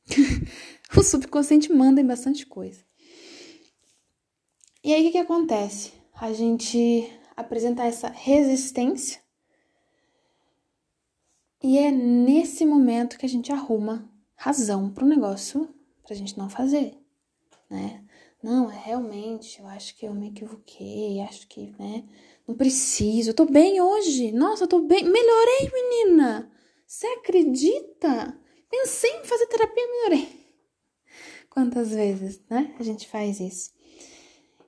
o 0.96 1.02
subconsciente 1.02 1.72
manda 1.72 2.00
em 2.00 2.06
bastante 2.06 2.46
coisa. 2.46 2.84
E 4.84 4.94
aí, 4.94 5.02
o 5.02 5.04
que, 5.06 5.12
que 5.12 5.18
acontece? 5.18 5.92
A 6.14 6.32
gente 6.32 7.10
apresenta 7.36 7.82
essa 7.82 8.08
resistência 8.08 9.20
e 11.62 11.78
é 11.78 11.90
nesse 11.90 12.64
momento 12.64 13.18
que 13.18 13.26
a 13.26 13.28
gente 13.28 13.52
arruma 13.52 14.08
razão 14.36 14.88
para 14.88 15.04
o 15.04 15.08
negócio 15.08 15.68
para 16.04 16.14
a 16.14 16.16
gente 16.16 16.38
não 16.38 16.48
fazer, 16.48 16.96
né? 17.68 18.05
Não, 18.42 18.70
é 18.70 18.78
realmente, 18.78 19.60
eu 19.60 19.66
acho 19.66 19.96
que 19.96 20.06
eu 20.06 20.14
me 20.14 20.28
equivoquei, 20.28 21.20
acho 21.20 21.48
que, 21.48 21.74
né? 21.78 22.04
Não 22.46 22.54
preciso, 22.54 23.30
eu 23.30 23.34
tô 23.34 23.44
bem 23.44 23.80
hoje. 23.80 24.30
Nossa, 24.32 24.64
eu 24.64 24.68
tô 24.68 24.80
bem. 24.80 25.04
Melhorei, 25.04 25.70
menina! 25.72 26.50
Você 26.86 27.06
acredita? 27.06 28.38
Pensei 28.70 29.10
em 29.10 29.24
fazer 29.24 29.46
terapia, 29.46 29.86
melhorei. 29.86 30.46
Quantas 31.50 31.90
vezes, 31.90 32.40
né? 32.48 32.74
A 32.78 32.82
gente 32.82 33.08
faz 33.08 33.40
isso. 33.40 33.72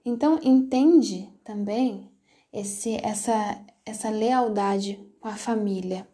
Então, 0.04 0.40
entende 0.42 1.33
também 1.44 2.11
esse, 2.52 2.96
essa, 3.04 3.64
essa 3.85 4.11
lealdade 4.11 4.98
com 5.20 5.28
a 5.28 5.37
família 5.37 6.09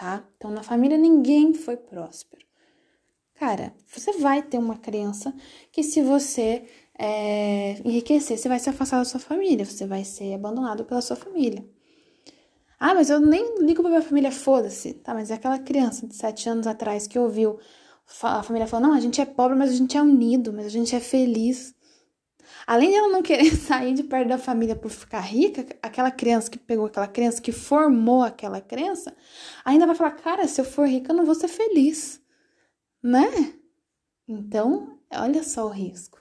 tá? 0.00 0.26
Então, 0.36 0.50
na 0.50 0.62
família 0.62 0.96
ninguém 0.96 1.52
foi 1.52 1.76
próspero. 1.76 2.46
Cara, 3.34 3.74
você 3.86 4.12
vai 4.12 4.42
ter 4.42 4.58
uma 4.58 4.78
crença 4.78 5.34
que 5.70 5.82
se 5.82 6.02
você 6.02 6.64
é, 7.02 7.80
enriquecer, 7.82 8.36
você 8.36 8.46
vai 8.46 8.58
se 8.58 8.68
afastar 8.68 8.98
da 8.98 9.06
sua 9.06 9.18
família, 9.18 9.64
você 9.64 9.86
vai 9.86 10.04
ser 10.04 10.34
abandonado 10.34 10.84
pela 10.84 11.00
sua 11.00 11.16
família. 11.16 11.64
Ah, 12.78 12.94
mas 12.94 13.08
eu 13.08 13.18
nem 13.18 13.62
ligo 13.64 13.80
pra 13.82 13.90
minha 13.90 14.02
família, 14.02 14.30
foda-se. 14.30 14.94
Tá, 14.94 15.14
mas 15.14 15.30
é 15.30 15.34
aquela 15.34 15.58
criança 15.58 16.06
de 16.06 16.14
sete 16.14 16.48
anos 16.48 16.66
atrás 16.66 17.06
que 17.06 17.18
ouviu 17.18 17.58
a 18.22 18.42
família 18.42 18.66
falando, 18.66 18.88
não, 18.88 18.94
a 18.94 19.00
gente 19.00 19.20
é 19.20 19.24
pobre, 19.24 19.56
mas 19.56 19.70
a 19.70 19.74
gente 19.74 19.96
é 19.96 20.02
unido, 20.02 20.52
mas 20.52 20.66
a 20.66 20.68
gente 20.68 20.94
é 20.94 21.00
feliz. 21.00 21.74
Além 22.66 22.90
de 22.90 22.96
ela 22.96 23.08
não 23.08 23.22
querer 23.22 23.50
sair 23.56 23.94
de 23.94 24.02
perto 24.02 24.28
da 24.28 24.38
família 24.38 24.76
por 24.76 24.90
ficar 24.90 25.20
rica, 25.20 25.66
aquela 25.82 26.10
criança 26.10 26.50
que 26.50 26.58
pegou 26.58 26.86
aquela 26.86 27.08
criança, 27.08 27.40
que 27.40 27.52
formou 27.52 28.22
aquela 28.22 28.60
criança, 28.60 29.16
ainda 29.64 29.86
vai 29.86 29.94
falar, 29.94 30.12
cara, 30.12 30.46
se 30.46 30.60
eu 30.60 30.64
for 30.66 30.86
rica, 30.86 31.12
eu 31.12 31.16
não 31.16 31.24
vou 31.24 31.34
ser 31.34 31.48
feliz. 31.48 32.20
Né? 33.02 33.54
Então, 34.28 34.98
olha 35.10 35.42
só 35.42 35.66
o 35.66 35.70
risco. 35.70 36.19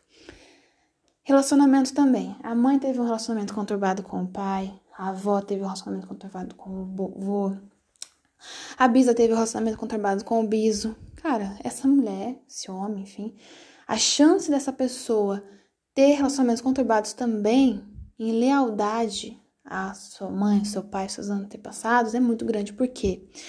Relacionamento 1.29 1.93
também. 1.93 2.35
A 2.41 2.55
mãe 2.55 2.79
teve 2.79 2.99
um 2.99 3.03
relacionamento 3.03 3.53
conturbado 3.53 4.01
com 4.01 4.23
o 4.23 4.27
pai, 4.27 4.73
a 4.97 5.09
avó 5.09 5.39
teve 5.39 5.61
um 5.61 5.65
relacionamento 5.65 6.07
conturbado 6.07 6.55
com 6.55 6.81
o 6.81 6.85
vô, 6.85 7.55
a 8.75 8.87
bisa 8.87 9.13
teve 9.13 9.31
um 9.31 9.35
relacionamento 9.35 9.77
conturbado 9.77 10.25
com 10.25 10.43
o 10.43 10.47
biso. 10.47 10.95
Cara, 11.17 11.55
essa 11.63 11.87
mulher, 11.87 12.41
esse 12.49 12.71
homem, 12.71 13.03
enfim, 13.03 13.35
a 13.87 13.95
chance 13.95 14.49
dessa 14.49 14.73
pessoa 14.73 15.43
ter 15.93 16.13
relacionamentos 16.15 16.63
conturbados 16.63 17.13
também 17.13 17.85
em 18.17 18.31
lealdade 18.31 19.39
à 19.63 19.93
sua 19.93 20.31
mãe, 20.31 20.65
seu 20.65 20.81
pai, 20.81 21.09
seus 21.09 21.29
antepassados 21.29 22.15
é 22.15 22.19
muito 22.19 22.43
grande. 22.43 22.73
Por 22.73 22.87
quê? 22.87 23.29
Porque, 23.29 23.39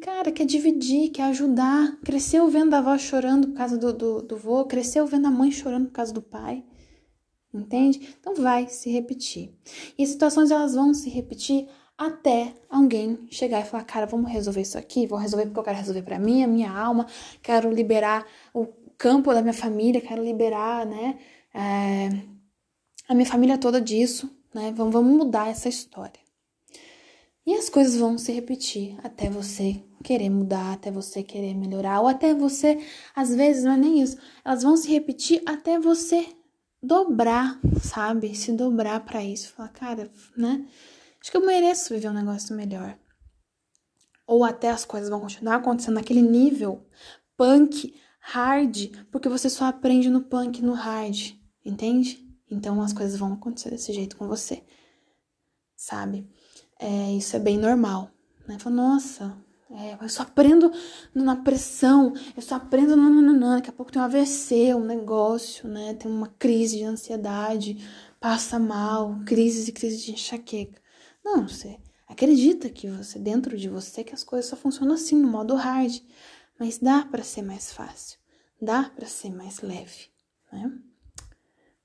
cara, 0.00 0.32
quer 0.32 0.44
dividir, 0.44 1.10
quer 1.10 1.24
ajudar. 1.24 1.98
Cresceu 2.04 2.48
vendo 2.48 2.74
a 2.74 2.78
avó 2.78 2.96
chorando 2.96 3.48
por 3.48 3.56
causa 3.56 3.76
do, 3.76 3.92
do, 3.92 4.22
do 4.22 4.36
vô, 4.36 4.64
cresceu 4.64 5.06
vendo 5.06 5.26
a 5.26 5.30
mãe 5.30 5.50
chorando 5.50 5.86
por 5.86 5.92
causa 5.92 6.12
do 6.12 6.22
pai. 6.22 6.64
Entende? 7.52 8.16
Então 8.18 8.34
vai 8.34 8.68
se 8.68 8.90
repetir. 8.90 9.54
E 9.98 10.02
as 10.02 10.10
situações 10.10 10.50
elas 10.50 10.74
vão 10.74 10.94
se 10.94 11.10
repetir 11.10 11.68
até 12.00 12.54
alguém 12.70 13.26
chegar 13.30 13.60
e 13.60 13.64
falar, 13.64 13.84
cara, 13.84 14.06
vamos 14.06 14.30
resolver 14.30 14.62
isso 14.62 14.78
aqui, 14.78 15.06
vou 15.06 15.18
resolver 15.18 15.44
porque 15.44 15.58
eu 15.58 15.64
quero 15.64 15.76
resolver 15.76 16.02
para 16.02 16.18
mim, 16.18 16.42
a 16.42 16.46
minha 16.46 16.72
alma, 16.72 17.06
quero 17.42 17.70
liberar 17.70 18.26
o 18.54 18.66
campo 18.96 19.34
da 19.34 19.42
minha 19.42 19.52
família, 19.52 20.00
quero 20.00 20.24
liberar, 20.24 20.86
né, 20.86 21.18
é, 21.52 22.08
a 23.06 23.14
minha 23.14 23.26
família 23.26 23.58
toda 23.58 23.82
disso, 23.82 24.30
né, 24.54 24.72
vamos, 24.74 24.94
vamos 24.94 25.14
mudar 25.14 25.48
essa 25.48 25.68
história. 25.68 26.19
E 27.50 27.54
as 27.56 27.68
coisas 27.68 27.96
vão 27.96 28.16
se 28.16 28.30
repetir 28.30 28.96
até 29.02 29.28
você 29.28 29.82
querer 30.04 30.30
mudar, 30.30 30.74
até 30.74 30.88
você 30.88 31.20
querer 31.20 31.52
melhorar, 31.52 32.00
ou 32.00 32.06
até 32.06 32.32
você, 32.32 32.78
às 33.12 33.34
vezes, 33.34 33.64
não 33.64 33.72
é 33.72 33.76
nem 33.76 34.00
isso, 34.00 34.16
elas 34.44 34.62
vão 34.62 34.76
se 34.76 34.88
repetir 34.88 35.42
até 35.44 35.76
você 35.76 36.28
dobrar, 36.80 37.58
sabe? 37.82 38.36
Se 38.36 38.52
dobrar 38.52 39.04
para 39.04 39.24
isso, 39.24 39.52
falar, 39.52 39.70
cara, 39.70 40.12
né? 40.36 40.64
Acho 41.20 41.32
que 41.32 41.36
eu 41.36 41.44
mereço 41.44 41.92
viver 41.92 42.08
um 42.08 42.12
negócio 42.12 42.54
melhor. 42.54 42.96
Ou 44.28 44.44
até 44.44 44.70
as 44.70 44.84
coisas 44.84 45.10
vão 45.10 45.18
continuar 45.18 45.56
acontecendo 45.56 45.96
naquele 45.96 46.22
nível 46.22 46.86
punk, 47.36 48.00
hard, 48.20 48.92
porque 49.10 49.28
você 49.28 49.50
só 49.50 49.64
aprende 49.64 50.08
no 50.08 50.22
punk 50.22 50.62
no 50.62 50.74
hard, 50.74 51.32
entende? 51.64 52.24
Então 52.48 52.80
as 52.80 52.92
coisas 52.92 53.18
vão 53.18 53.32
acontecer 53.32 53.70
desse 53.70 53.92
jeito 53.92 54.16
com 54.16 54.28
você, 54.28 54.62
sabe? 55.74 56.30
É, 56.82 57.12
isso 57.12 57.36
é 57.36 57.38
bem 57.38 57.58
normal, 57.58 58.10
né? 58.48 58.58
Fala, 58.58 58.74
nossa, 58.74 59.36
é, 59.70 59.98
eu 60.02 60.08
só 60.08 60.22
aprendo 60.22 60.72
na 61.14 61.36
pressão, 61.36 62.14
eu 62.34 62.40
só 62.40 62.54
aprendo 62.54 62.96
nananana, 62.96 63.56
daqui 63.56 63.68
a 63.68 63.72
pouco 63.72 63.92
tem 63.92 64.00
um 64.00 64.04
AVC, 64.06 64.74
um 64.74 64.86
negócio, 64.86 65.68
né? 65.68 65.92
Tem 65.92 66.10
uma 66.10 66.28
crise 66.38 66.78
de 66.78 66.84
ansiedade, 66.84 67.86
passa 68.18 68.58
mal, 68.58 69.20
crise 69.26 69.68
e 69.68 69.72
crise 69.72 69.98
de 69.98 70.12
enxaqueca. 70.12 70.80
Não, 71.22 71.46
você 71.46 71.78
acredita 72.08 72.70
que 72.70 72.88
você, 72.88 73.18
dentro 73.18 73.58
de 73.58 73.68
você, 73.68 74.02
que 74.02 74.14
as 74.14 74.24
coisas 74.24 74.48
só 74.48 74.56
funcionam 74.56 74.94
assim, 74.94 75.16
no 75.16 75.28
modo 75.28 75.54
hard. 75.56 76.00
Mas 76.58 76.78
dá 76.78 77.04
para 77.04 77.22
ser 77.22 77.42
mais 77.42 77.70
fácil, 77.70 78.18
dá 78.60 78.84
para 78.84 79.06
ser 79.06 79.30
mais 79.30 79.60
leve, 79.60 80.08
né? 80.50 80.72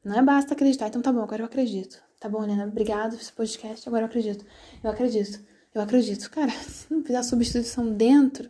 Não 0.05 0.15
é 0.15 0.21
basta 0.21 0.53
acreditar, 0.53 0.87
então 0.87 1.01
tá 1.01 1.11
bom, 1.11 1.21
agora 1.21 1.41
eu 1.41 1.45
acredito. 1.47 2.04
Tá 2.25 2.29
bom, 2.29 2.43
Helena, 2.43 2.65
obrigado 2.65 3.11
por 3.11 3.21
esse 3.21 3.31
podcast, 3.31 3.87
agora 3.87 4.01
eu 4.01 4.07
acredito. 4.07 4.43
Eu 4.83 4.89
acredito, 4.89 5.39
eu 5.75 5.79
acredito. 5.79 6.27
Cara, 6.31 6.49
se 6.67 6.91
não 6.91 7.03
fizer 7.03 7.21
substituição 7.21 7.93
dentro, 7.93 8.49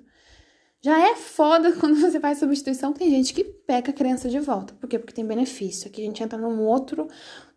já 0.80 0.98
é 0.98 1.18
foda 1.18 1.74
quando 1.78 2.00
você 2.00 2.18
faz 2.18 2.38
substituição. 2.38 2.94
Tem 2.94 3.10
gente 3.10 3.34
que 3.34 3.44
pega 3.44 3.92
a 3.92 3.94
crença 3.94 4.30
de 4.30 4.40
volta. 4.40 4.74
Por 4.76 4.88
quê? 4.88 4.98
Porque 4.98 5.14
tem 5.14 5.28
benefício. 5.28 5.90
Aqui 5.90 6.02
a 6.02 6.06
gente 6.06 6.24
entra 6.24 6.40
num 6.40 6.62
outro, 6.62 7.10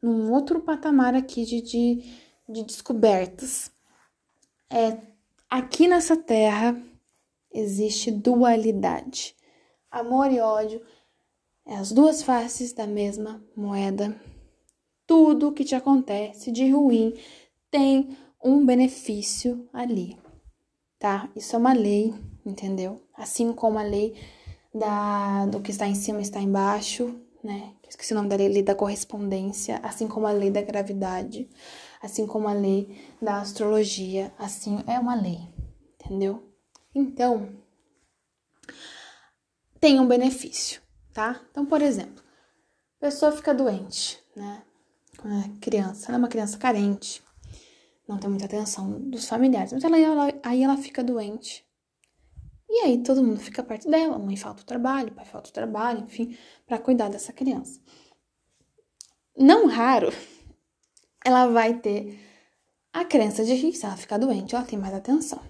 num 0.02 0.32
outro 0.32 0.60
patamar 0.60 1.14
aqui 1.14 1.44
de, 1.44 1.62
de 1.62 2.02
de 2.48 2.64
descobertas. 2.64 3.70
É, 4.68 4.98
aqui 5.48 5.86
nessa 5.86 6.16
terra 6.16 6.76
existe 7.52 8.10
dualidade. 8.10 9.36
Amor 9.88 10.32
e 10.32 10.40
ódio 10.40 10.84
é 11.64 11.76
as 11.76 11.92
duas 11.92 12.24
faces 12.24 12.72
da 12.72 12.88
mesma 12.88 13.40
moeda. 13.54 14.18
Tudo 15.08 15.50
que 15.50 15.64
te 15.64 15.74
acontece 15.74 16.52
de 16.52 16.70
ruim 16.70 17.12
tem 17.68 18.16
um 18.44 18.64
benefício 18.64 19.68
ali, 19.72 20.16
tá? 21.00 21.28
Isso 21.34 21.56
é 21.56 21.58
uma 21.58 21.72
lei, 21.72 22.14
entendeu? 22.46 23.02
Assim 23.12 23.52
como 23.52 23.76
a 23.76 23.82
lei 23.82 24.14
da, 24.72 25.46
do 25.46 25.60
que 25.60 25.72
está 25.72 25.88
em 25.88 25.96
cima 25.96 26.20
está 26.20 26.40
embaixo, 26.40 27.20
né? 27.42 27.74
Esqueci 27.88 28.12
o 28.12 28.16
nome 28.16 28.28
da 28.28 28.36
lei, 28.36 28.48
lei 28.48 28.62
da 28.62 28.76
correspondência, 28.76 29.80
assim 29.82 30.06
como 30.06 30.28
a 30.28 30.30
lei 30.30 30.50
da 30.50 30.62
gravidade 30.62 31.48
assim 32.00 32.26
como 32.26 32.48
a 32.48 32.52
lei 32.52 32.96
da 33.20 33.40
astrologia, 33.40 34.32
assim 34.38 34.82
é 34.86 34.98
uma 34.98 35.14
lei, 35.14 35.38
entendeu? 35.94 36.42
Então, 36.94 37.56
tem 39.80 40.00
um 40.00 40.06
benefício, 40.06 40.80
tá? 41.12 41.40
Então, 41.50 41.66
por 41.66 41.82
exemplo, 41.82 42.22
pessoa 43.00 43.32
fica 43.32 43.54
doente, 43.54 44.18
né? 44.34 44.62
Quando 45.18 45.34
é 45.34 45.50
criança, 45.60 46.06
ela 46.08 46.16
é 46.16 46.20
uma 46.20 46.28
criança 46.28 46.56
carente, 46.56 47.20
não 48.06 48.18
tem 48.18 48.30
muita 48.30 48.46
atenção 48.46 49.00
dos 49.00 49.28
familiares, 49.28 49.72
mas 49.72 49.84
ela, 49.84 49.98
ela, 49.98 50.32
aí 50.42 50.62
ela 50.62 50.76
fica 50.76 51.02
doente. 51.02 51.66
E 52.70 52.80
aí 52.84 53.02
todo 53.02 53.22
mundo 53.22 53.40
fica 53.40 53.62
perto 53.62 53.90
dela, 53.90 54.14
a 54.16 54.18
mãe 54.18 54.36
falta 54.36 54.62
o 54.62 54.66
trabalho, 54.66 55.08
o 55.08 55.14
pai 55.14 55.24
falta 55.24 55.50
o 55.50 55.52
trabalho, 55.52 56.04
enfim, 56.04 56.36
para 56.66 56.78
cuidar 56.78 57.08
dessa 57.08 57.32
criança. 57.32 57.80
Não 59.36 59.66
raro, 59.66 60.12
ela 61.24 61.48
vai 61.48 61.74
ter 61.74 62.18
a 62.92 63.04
crença 63.04 63.44
de 63.44 63.56
que 63.56 63.72
se 63.72 63.84
ela 63.84 63.96
ficar 63.96 64.18
doente, 64.18 64.54
ela 64.54 64.64
tem 64.64 64.78
mais 64.78 64.94
atenção. 64.94 65.40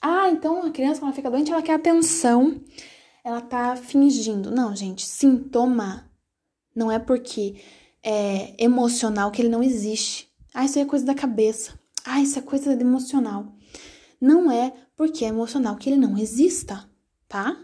Ah, 0.00 0.28
então 0.30 0.64
a 0.64 0.70
criança, 0.70 1.00
quando 1.00 1.08
ela 1.08 1.16
fica 1.16 1.30
doente, 1.30 1.50
ela 1.50 1.62
quer 1.62 1.74
atenção, 1.74 2.62
ela 3.24 3.40
tá 3.40 3.74
fingindo. 3.74 4.52
Não, 4.52 4.76
gente, 4.76 5.04
sintoma 5.04 6.08
não 6.74 6.92
é 6.92 6.98
porque 6.98 7.60
é 8.06 8.54
emocional 8.56 9.30
que 9.30 9.42
ele 9.42 9.48
não 9.48 9.62
existe. 9.62 10.28
Ah, 10.54 10.64
isso 10.64 10.78
aí 10.78 10.84
é 10.84 10.88
coisa 10.88 11.04
da 11.04 11.14
cabeça. 11.14 11.78
Ah, 12.04 12.20
isso 12.20 12.38
é 12.38 12.42
coisa 12.42 12.72
emocional. 12.72 13.52
Não 14.20 14.50
é 14.50 14.72
porque 14.96 15.24
é 15.24 15.28
emocional 15.28 15.76
que 15.76 15.90
ele 15.90 15.98
não 15.98 16.16
exista, 16.16 16.88
tá? 17.28 17.60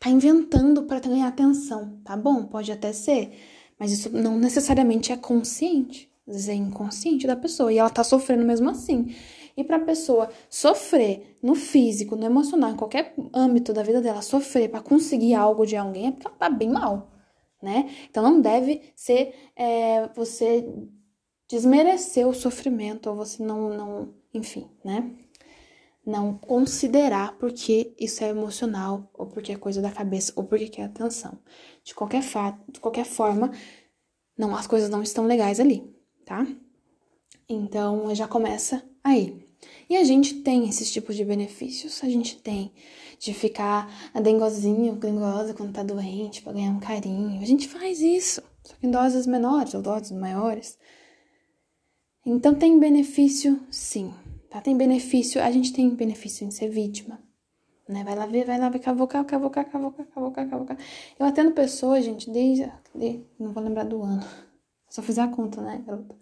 Tá 0.00 0.10
inventando 0.10 0.82
para 0.82 1.00
ganhar 1.00 1.28
atenção, 1.28 2.00
tá 2.04 2.16
bom? 2.16 2.44
Pode 2.44 2.70
até 2.72 2.92
ser, 2.92 3.38
mas 3.78 3.92
isso 3.92 4.10
não 4.10 4.36
necessariamente 4.36 5.12
é 5.12 5.16
consciente 5.16 6.12
às 6.26 6.34
vezes 6.34 6.48
é 6.48 6.54
inconsciente 6.54 7.26
da 7.26 7.36
pessoa 7.36 7.72
e 7.72 7.78
ela 7.78 7.90
tá 7.90 8.02
sofrendo 8.02 8.44
mesmo 8.44 8.70
assim. 8.70 9.14
E 9.56 9.62
para 9.62 9.76
a 9.76 9.80
pessoa 9.80 10.30
sofrer 10.50 11.38
no 11.42 11.54
físico, 11.54 12.16
no 12.16 12.24
emocional, 12.24 12.70
em 12.70 12.76
qualquer 12.76 13.14
âmbito 13.32 13.72
da 13.72 13.82
vida 13.82 14.00
dela, 14.00 14.22
sofrer 14.22 14.68
para 14.68 14.80
conseguir 14.80 15.34
algo 15.34 15.64
de 15.66 15.76
alguém 15.76 16.08
é 16.08 16.10
porque 16.10 16.26
ela 16.26 16.36
tá 16.36 16.48
bem 16.48 16.70
mal, 16.70 17.12
né? 17.64 17.90
Então 18.08 18.22
não 18.22 18.40
deve 18.40 18.92
ser 18.94 19.34
é, 19.56 20.08
você 20.14 20.64
desmerecer 21.48 22.26
o 22.28 22.34
sofrimento 22.34 23.10
ou 23.10 23.16
você 23.16 23.42
não, 23.42 23.70
não, 23.70 24.14
enfim, 24.32 24.70
né? 24.84 25.10
Não 26.06 26.36
considerar 26.36 27.36
porque 27.38 27.94
isso 27.98 28.22
é 28.22 28.28
emocional 28.28 29.10
ou 29.14 29.26
porque 29.26 29.52
é 29.52 29.56
coisa 29.56 29.80
da 29.82 29.90
cabeça 29.90 30.32
ou 30.36 30.44
porque 30.44 30.68
quer 30.68 30.84
atenção. 30.84 31.38
De 31.82 31.94
qualquer 31.94 32.22
fato, 32.22 32.60
de 32.70 32.78
qualquer 32.78 33.06
forma, 33.06 33.50
não 34.36 34.54
as 34.54 34.66
coisas 34.66 34.90
não 34.90 35.02
estão 35.02 35.26
legais 35.26 35.58
ali 35.58 35.94
tá? 36.24 36.46
Então 37.48 38.14
já 38.14 38.26
começa 38.26 38.82
aí. 39.02 39.43
E 39.88 39.96
a 39.96 40.04
gente 40.04 40.34
tem 40.34 40.68
esses 40.68 40.90
tipos 40.90 41.16
de 41.16 41.24
benefícios. 41.24 42.02
A 42.02 42.08
gente 42.08 42.36
tem 42.36 42.72
de 43.18 43.32
ficar 43.32 44.10
a 44.12 44.20
dengozinho, 44.20 44.96
dengosa 44.96 45.54
quando 45.54 45.72
tá 45.72 45.82
doente, 45.82 46.42
para 46.42 46.52
ganhar 46.52 46.70
um 46.70 46.80
carinho. 46.80 47.40
A 47.40 47.46
gente 47.46 47.68
faz 47.68 48.00
isso, 48.00 48.42
só 48.62 48.74
que 48.76 48.86
em 48.86 48.90
doses 48.90 49.26
menores 49.26 49.74
ou 49.74 49.82
doses 49.82 50.12
maiores. 50.12 50.78
Então 52.24 52.54
tem 52.54 52.78
benefício, 52.78 53.60
sim. 53.70 54.12
Tá? 54.50 54.60
Tem 54.60 54.76
benefício, 54.76 55.42
a 55.42 55.50
gente 55.50 55.72
tem 55.72 55.90
benefício 55.90 56.46
em 56.46 56.50
ser 56.50 56.68
vítima. 56.68 57.18
né? 57.88 58.04
Vai 58.04 58.14
lá 58.14 58.26
ver, 58.26 58.46
vai 58.46 58.58
lá 58.58 58.68
ver, 58.68 58.78
cavocar, 58.78 59.24
cavocar, 59.24 59.70
cavocar, 59.70 60.06
cavocar, 60.06 60.48
cavocar. 60.48 60.78
Eu 61.18 61.26
atendo 61.26 61.52
pessoas, 61.52 62.04
gente, 62.04 62.30
desde, 62.30 62.70
desde 62.94 63.26
não 63.38 63.52
vou 63.52 63.62
lembrar 63.62 63.84
do 63.84 64.02
ano, 64.02 64.24
só 64.88 65.02
fiz 65.02 65.18
a 65.18 65.28
conta, 65.28 65.60
né, 65.60 65.82
garota? 65.86 66.16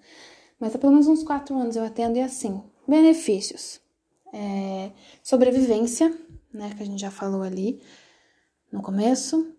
Mas 0.58 0.74
há 0.74 0.78
pelo 0.78 0.92
menos 0.92 1.08
uns 1.08 1.22
quatro 1.22 1.54
anos 1.56 1.76
eu 1.76 1.84
atendo 1.84 2.16
e 2.16 2.22
assim, 2.22 2.62
benefícios. 2.86 3.80
É, 4.32 4.92
sobrevivência, 5.22 6.16
né, 6.52 6.74
que 6.74 6.82
a 6.82 6.86
gente 6.86 7.00
já 7.00 7.10
falou 7.10 7.42
ali 7.42 7.82
no 8.70 8.82
começo. 8.82 9.54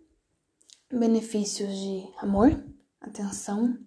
Benefícios 0.92 1.70
de 1.76 2.08
amor, 2.20 2.64
atenção, 3.02 3.78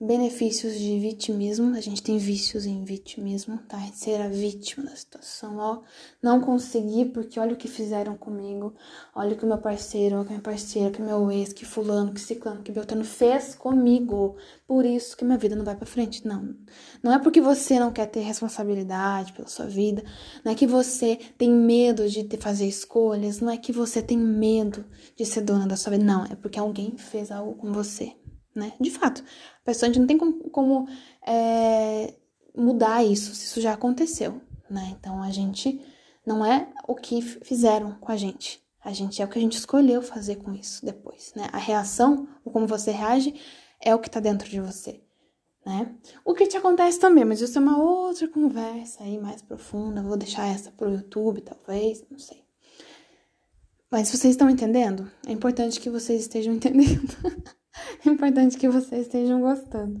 benefícios 0.00 0.78
de 0.78 0.98
vitimismo. 0.98 1.76
A 1.76 1.80
gente 1.80 2.02
tem 2.02 2.16
vícios 2.16 2.64
em 2.64 2.82
vitimismo, 2.84 3.58
tá? 3.68 3.78
Ser 3.92 4.18
a 4.22 4.28
vítima 4.28 4.88
da 4.88 4.96
situação, 4.96 5.58
ó. 5.58 5.80
Não 6.22 6.40
consegui 6.40 7.04
porque 7.04 7.38
olha 7.38 7.52
o 7.52 7.56
que 7.56 7.68
fizeram 7.68 8.16
comigo. 8.16 8.74
Olha 9.14 9.34
o 9.34 9.36
que 9.36 9.44
meu 9.44 9.58
parceiro, 9.58 10.20
o 10.20 10.24
que 10.24 10.30
minha 10.30 10.40
parceira, 10.40 10.90
que 10.90 11.02
meu 11.02 11.30
ex, 11.30 11.52
que 11.52 11.66
fulano, 11.66 12.14
que 12.14 12.20
ciclano, 12.20 12.62
que 12.62 12.72
Beltrano 12.72 13.04
fez 13.04 13.54
comigo. 13.54 14.36
Por 14.66 14.86
isso 14.86 15.14
que 15.16 15.24
minha 15.24 15.36
vida 15.36 15.54
não 15.54 15.64
vai 15.64 15.76
para 15.76 15.84
frente. 15.84 16.26
Não. 16.26 16.56
Não 17.02 17.12
é 17.12 17.18
porque 17.18 17.40
você 17.40 17.78
não 17.78 17.92
quer 17.92 18.06
ter 18.06 18.20
responsabilidade 18.20 19.34
pela 19.34 19.48
sua 19.48 19.66
vida. 19.66 20.02
Não 20.42 20.52
é 20.52 20.54
que 20.54 20.66
você 20.66 21.18
tem 21.36 21.50
medo 21.50 22.08
de 22.08 22.26
fazer 22.38 22.66
escolhas. 22.66 23.40
Não 23.40 23.50
é 23.52 23.58
que 23.58 23.70
você 23.72 24.00
tem 24.00 24.16
medo 24.16 24.86
de 25.14 25.26
ser 25.26 25.42
dona 25.42 25.66
da 25.66 25.76
sua 25.76 25.92
vida. 25.92 26.04
Não. 26.04 26.24
É 26.24 26.34
porque 26.36 26.58
alguém 26.58 26.96
fez 26.96 27.30
algo 27.30 27.54
com 27.54 27.70
você 27.70 28.14
né? 28.60 28.74
De 28.78 28.90
fato, 28.90 29.24
a 29.62 29.64
pessoa 29.64 29.88
a 29.88 29.92
gente 29.92 30.00
não 30.00 30.06
tem 30.06 30.18
como, 30.18 30.50
como 30.50 30.88
é, 31.26 32.14
mudar 32.54 33.02
isso, 33.02 33.34
se 33.34 33.46
isso 33.46 33.60
já 33.60 33.72
aconteceu, 33.72 34.40
né? 34.68 34.94
Então 34.98 35.22
a 35.22 35.30
gente 35.30 35.80
não 36.24 36.44
é 36.44 36.68
o 36.86 36.94
que 36.94 37.22
fizeram 37.22 37.92
com 37.92 38.12
a 38.12 38.16
gente. 38.16 38.62
A 38.84 38.92
gente 38.92 39.20
é 39.20 39.24
o 39.24 39.28
que 39.28 39.38
a 39.38 39.42
gente 39.42 39.58
escolheu 39.58 40.02
fazer 40.02 40.36
com 40.36 40.52
isso 40.54 40.84
depois, 40.84 41.32
né? 41.34 41.48
A 41.52 41.58
reação, 41.58 42.28
ou 42.44 42.52
como 42.52 42.66
você 42.66 42.90
reage, 42.90 43.34
é 43.80 43.94
o 43.94 43.98
que 43.98 44.10
tá 44.10 44.20
dentro 44.20 44.48
de 44.48 44.60
você, 44.60 45.00
né? 45.64 45.94
O 46.24 46.34
que 46.34 46.46
te 46.46 46.56
acontece 46.56 46.98
também, 46.98 47.24
mas 47.24 47.40
isso 47.40 47.58
é 47.58 47.60
uma 47.60 47.82
outra 47.82 48.28
conversa 48.28 49.02
aí 49.04 49.18
mais 49.18 49.42
profunda. 49.42 50.02
Vou 50.02 50.16
deixar 50.16 50.46
essa 50.46 50.70
pro 50.70 50.92
YouTube, 50.92 51.40
talvez, 51.40 52.04
não 52.10 52.18
sei. 52.18 52.44
Mas 53.90 54.08
vocês 54.10 54.34
estão 54.34 54.48
entendendo? 54.48 55.10
É 55.26 55.32
importante 55.32 55.80
que 55.80 55.90
vocês 55.90 56.22
estejam 56.22 56.54
entendendo. 56.54 57.16
importante 58.14 58.56
que 58.56 58.68
vocês 58.68 59.02
estejam 59.06 59.40
gostando. 59.40 60.00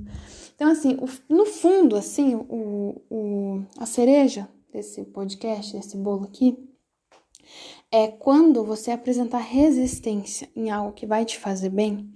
Então, 0.54 0.70
assim, 0.70 0.96
no 1.28 1.46
fundo, 1.46 1.96
assim, 1.96 2.34
o, 2.34 3.00
o, 3.10 3.62
a 3.78 3.86
cereja 3.86 4.48
desse 4.72 5.04
podcast, 5.04 5.72
desse 5.72 5.96
bolo 5.96 6.24
aqui, 6.24 6.58
é 7.90 8.08
quando 8.08 8.64
você 8.64 8.90
apresentar 8.90 9.38
resistência 9.38 10.48
em 10.54 10.70
algo 10.70 10.92
que 10.92 11.06
vai 11.06 11.24
te 11.24 11.38
fazer 11.38 11.70
bem, 11.70 12.12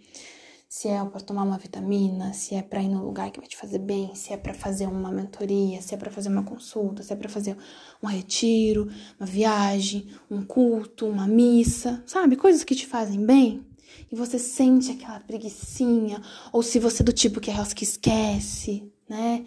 se 0.69 0.89
é 0.89 1.05
para 1.05 1.21
tomar 1.21 1.45
uma 1.45 1.57
vitamina, 1.57 2.33
se 2.33 2.55
é 2.55 2.63
para 2.63 2.83
ir 2.83 2.89
num 2.89 3.05
lugar 3.05 3.31
que 3.31 3.39
vai 3.39 3.49
te 3.49 3.57
fazer 3.57 3.79
bem, 3.79 4.15
se 4.15 4.33
é 4.33 4.37
para 4.37 4.53
fazer 4.53 4.87
uma 4.87 5.11
mentoria, 5.11 5.81
se 5.81 5.95
é 5.95 5.97
para 5.97 6.11
fazer 6.11 6.29
uma 6.29 6.43
consulta, 6.43 7.03
se 7.03 7.13
é 7.13 7.17
para 7.17 7.29
fazer 7.29 7.57
um 8.03 8.07
retiro, 8.07 8.91
uma 9.19 9.27
viagem, 9.27 10.09
um 10.31 10.45
culto, 10.45 11.07
uma 11.07 11.27
missa, 11.29 12.03
sabe? 12.07 12.37
Coisas 12.37 12.65
que 12.65 12.75
te 12.75 12.87
fazem 12.87 13.25
bem 13.25 13.65
e 14.11 14.17
você 14.17 14.39
sente 14.39 14.93
aquela 14.93 15.21
preguiçinha, 15.21 16.21
ou 16.53 16.63
se 16.63 16.79
você 16.79 17.03
é 17.03 17.05
do 17.05 17.13
tipo 17.13 17.41
que 17.41 17.51
é 17.51 17.65
que 17.75 17.85
esquece, 17.85 18.93
né? 19.09 19.45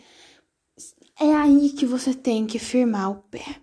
É 1.19 1.33
aí 1.33 1.69
que 1.69 1.85
você 1.85 2.13
tem 2.13 2.45
que 2.45 2.59
firmar 2.59 3.11
o 3.11 3.15
pé, 3.15 3.57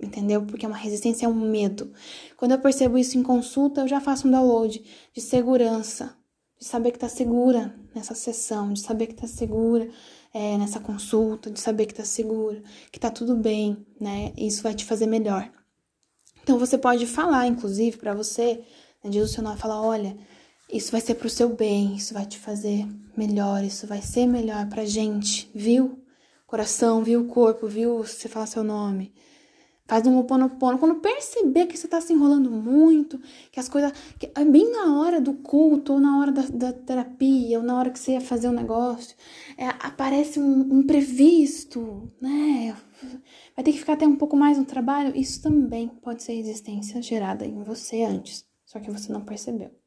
entendeu? 0.00 0.44
Porque 0.44 0.66
uma 0.66 0.76
resistência 0.76 1.26
é 1.26 1.28
um 1.28 1.50
medo. 1.50 1.92
Quando 2.36 2.52
eu 2.52 2.58
percebo 2.58 2.98
isso 2.98 3.16
em 3.16 3.22
consulta, 3.22 3.80
eu 3.80 3.88
já 3.88 4.00
faço 4.00 4.28
um 4.28 4.30
download 4.30 4.82
de 5.12 5.20
segurança, 5.20 6.14
de 6.58 6.66
saber 6.66 6.92
que 6.92 6.98
tá 6.98 7.08
segura 7.08 7.74
nessa 7.94 8.14
sessão, 8.14 8.72
de 8.72 8.80
saber 8.80 9.06
que 9.06 9.14
tá 9.14 9.26
segura 9.26 9.88
é, 10.34 10.58
nessa 10.58 10.80
consulta, 10.80 11.50
de 11.50 11.60
saber 11.60 11.86
que 11.86 11.94
tá 11.94 12.04
segura, 12.04 12.62
que 12.92 13.00
tá 13.00 13.10
tudo 13.10 13.34
bem, 13.34 13.86
né? 14.00 14.32
Isso 14.36 14.62
vai 14.62 14.74
te 14.74 14.84
fazer 14.84 15.06
melhor. 15.06 15.50
Então 16.42 16.58
você 16.58 16.78
pode 16.78 17.06
falar, 17.06 17.46
inclusive, 17.46 17.96
para 17.96 18.14
você, 18.14 18.62
né, 19.02 19.10
direcionar 19.10 19.54
e 19.54 19.58
falar, 19.58 19.82
olha, 19.82 20.16
isso 20.70 20.92
vai 20.92 21.00
ser 21.00 21.14
pro 21.14 21.30
seu 21.30 21.48
bem, 21.48 21.96
isso 21.96 22.12
vai 22.12 22.26
te 22.26 22.38
fazer 22.38 22.86
melhor, 23.16 23.64
isso 23.64 23.86
vai 23.86 24.02
ser 24.02 24.26
melhor 24.26 24.68
pra 24.68 24.84
gente, 24.84 25.50
viu? 25.54 25.98
Coração, 26.46 27.02
viu? 27.02 27.26
Corpo, 27.26 27.66
viu? 27.66 27.98
Você 27.98 28.28
fala 28.28 28.46
seu 28.46 28.62
nome. 28.62 29.12
Faz 29.86 30.06
um 30.06 30.18
oponopono. 30.18 30.78
Quando 30.78 30.96
perceber 30.96 31.66
que 31.66 31.76
você 31.76 31.88
tá 31.88 31.98
se 32.00 32.12
enrolando 32.12 32.50
muito, 32.50 33.18
que 33.50 33.58
as 33.58 33.68
coisas. 33.68 33.92
Que 34.18 34.30
é 34.34 34.44
bem 34.44 34.70
na 34.70 35.00
hora 35.00 35.20
do 35.20 35.32
culto, 35.34 35.94
ou 35.94 36.00
na 36.00 36.18
hora 36.20 36.30
da, 36.30 36.42
da 36.42 36.72
terapia, 36.72 37.58
ou 37.58 37.64
na 37.64 37.78
hora 37.78 37.90
que 37.90 37.98
você 37.98 38.12
ia 38.12 38.20
fazer 38.20 38.48
um 38.48 38.52
negócio, 38.52 39.16
é, 39.56 39.66
aparece 39.66 40.38
um 40.38 40.80
imprevisto, 40.80 42.12
né? 42.20 42.76
Vai 43.56 43.64
ter 43.64 43.72
que 43.72 43.78
ficar 43.78 43.94
até 43.94 44.06
um 44.06 44.16
pouco 44.16 44.36
mais 44.36 44.58
no 44.58 44.66
trabalho. 44.66 45.16
Isso 45.16 45.40
também 45.42 45.88
pode 45.88 46.22
ser 46.22 46.34
resistência 46.34 47.00
gerada 47.00 47.46
em 47.46 47.62
você 47.62 48.02
antes, 48.02 48.44
só 48.66 48.78
que 48.78 48.90
você 48.90 49.10
não 49.10 49.24
percebeu 49.24 49.77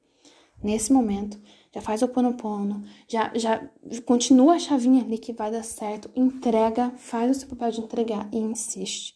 nesse 0.64 0.92
momento, 0.92 1.40
já 1.74 1.82
faz 1.82 2.02
o 2.02 2.08
ponopono, 2.08 2.84
já, 3.08 3.32
já 3.36 3.70
continua 4.06 4.56
a 4.56 4.60
chavinha 4.60 5.04
ali 5.04 5.18
que 5.18 5.34
vai 5.34 5.52
dar 5.52 5.64
certo, 5.64 6.10
entrega, 6.16 6.92
faz 6.98 7.38
o 7.38 7.40
seu 7.40 7.50
papel 7.50 7.72
de 7.72 7.82
entregar 7.82 8.30
e 8.32 8.38
insiste. 8.38 9.16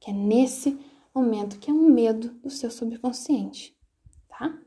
Que 0.00 0.10
é 0.10 0.14
nesse 0.14 0.78
momento 1.14 1.58
que 1.58 1.70
é 1.70 1.74
um 1.74 1.88
medo 1.88 2.30
do 2.42 2.50
seu 2.50 2.70
subconsciente, 2.70 3.74
tá? 4.28 4.58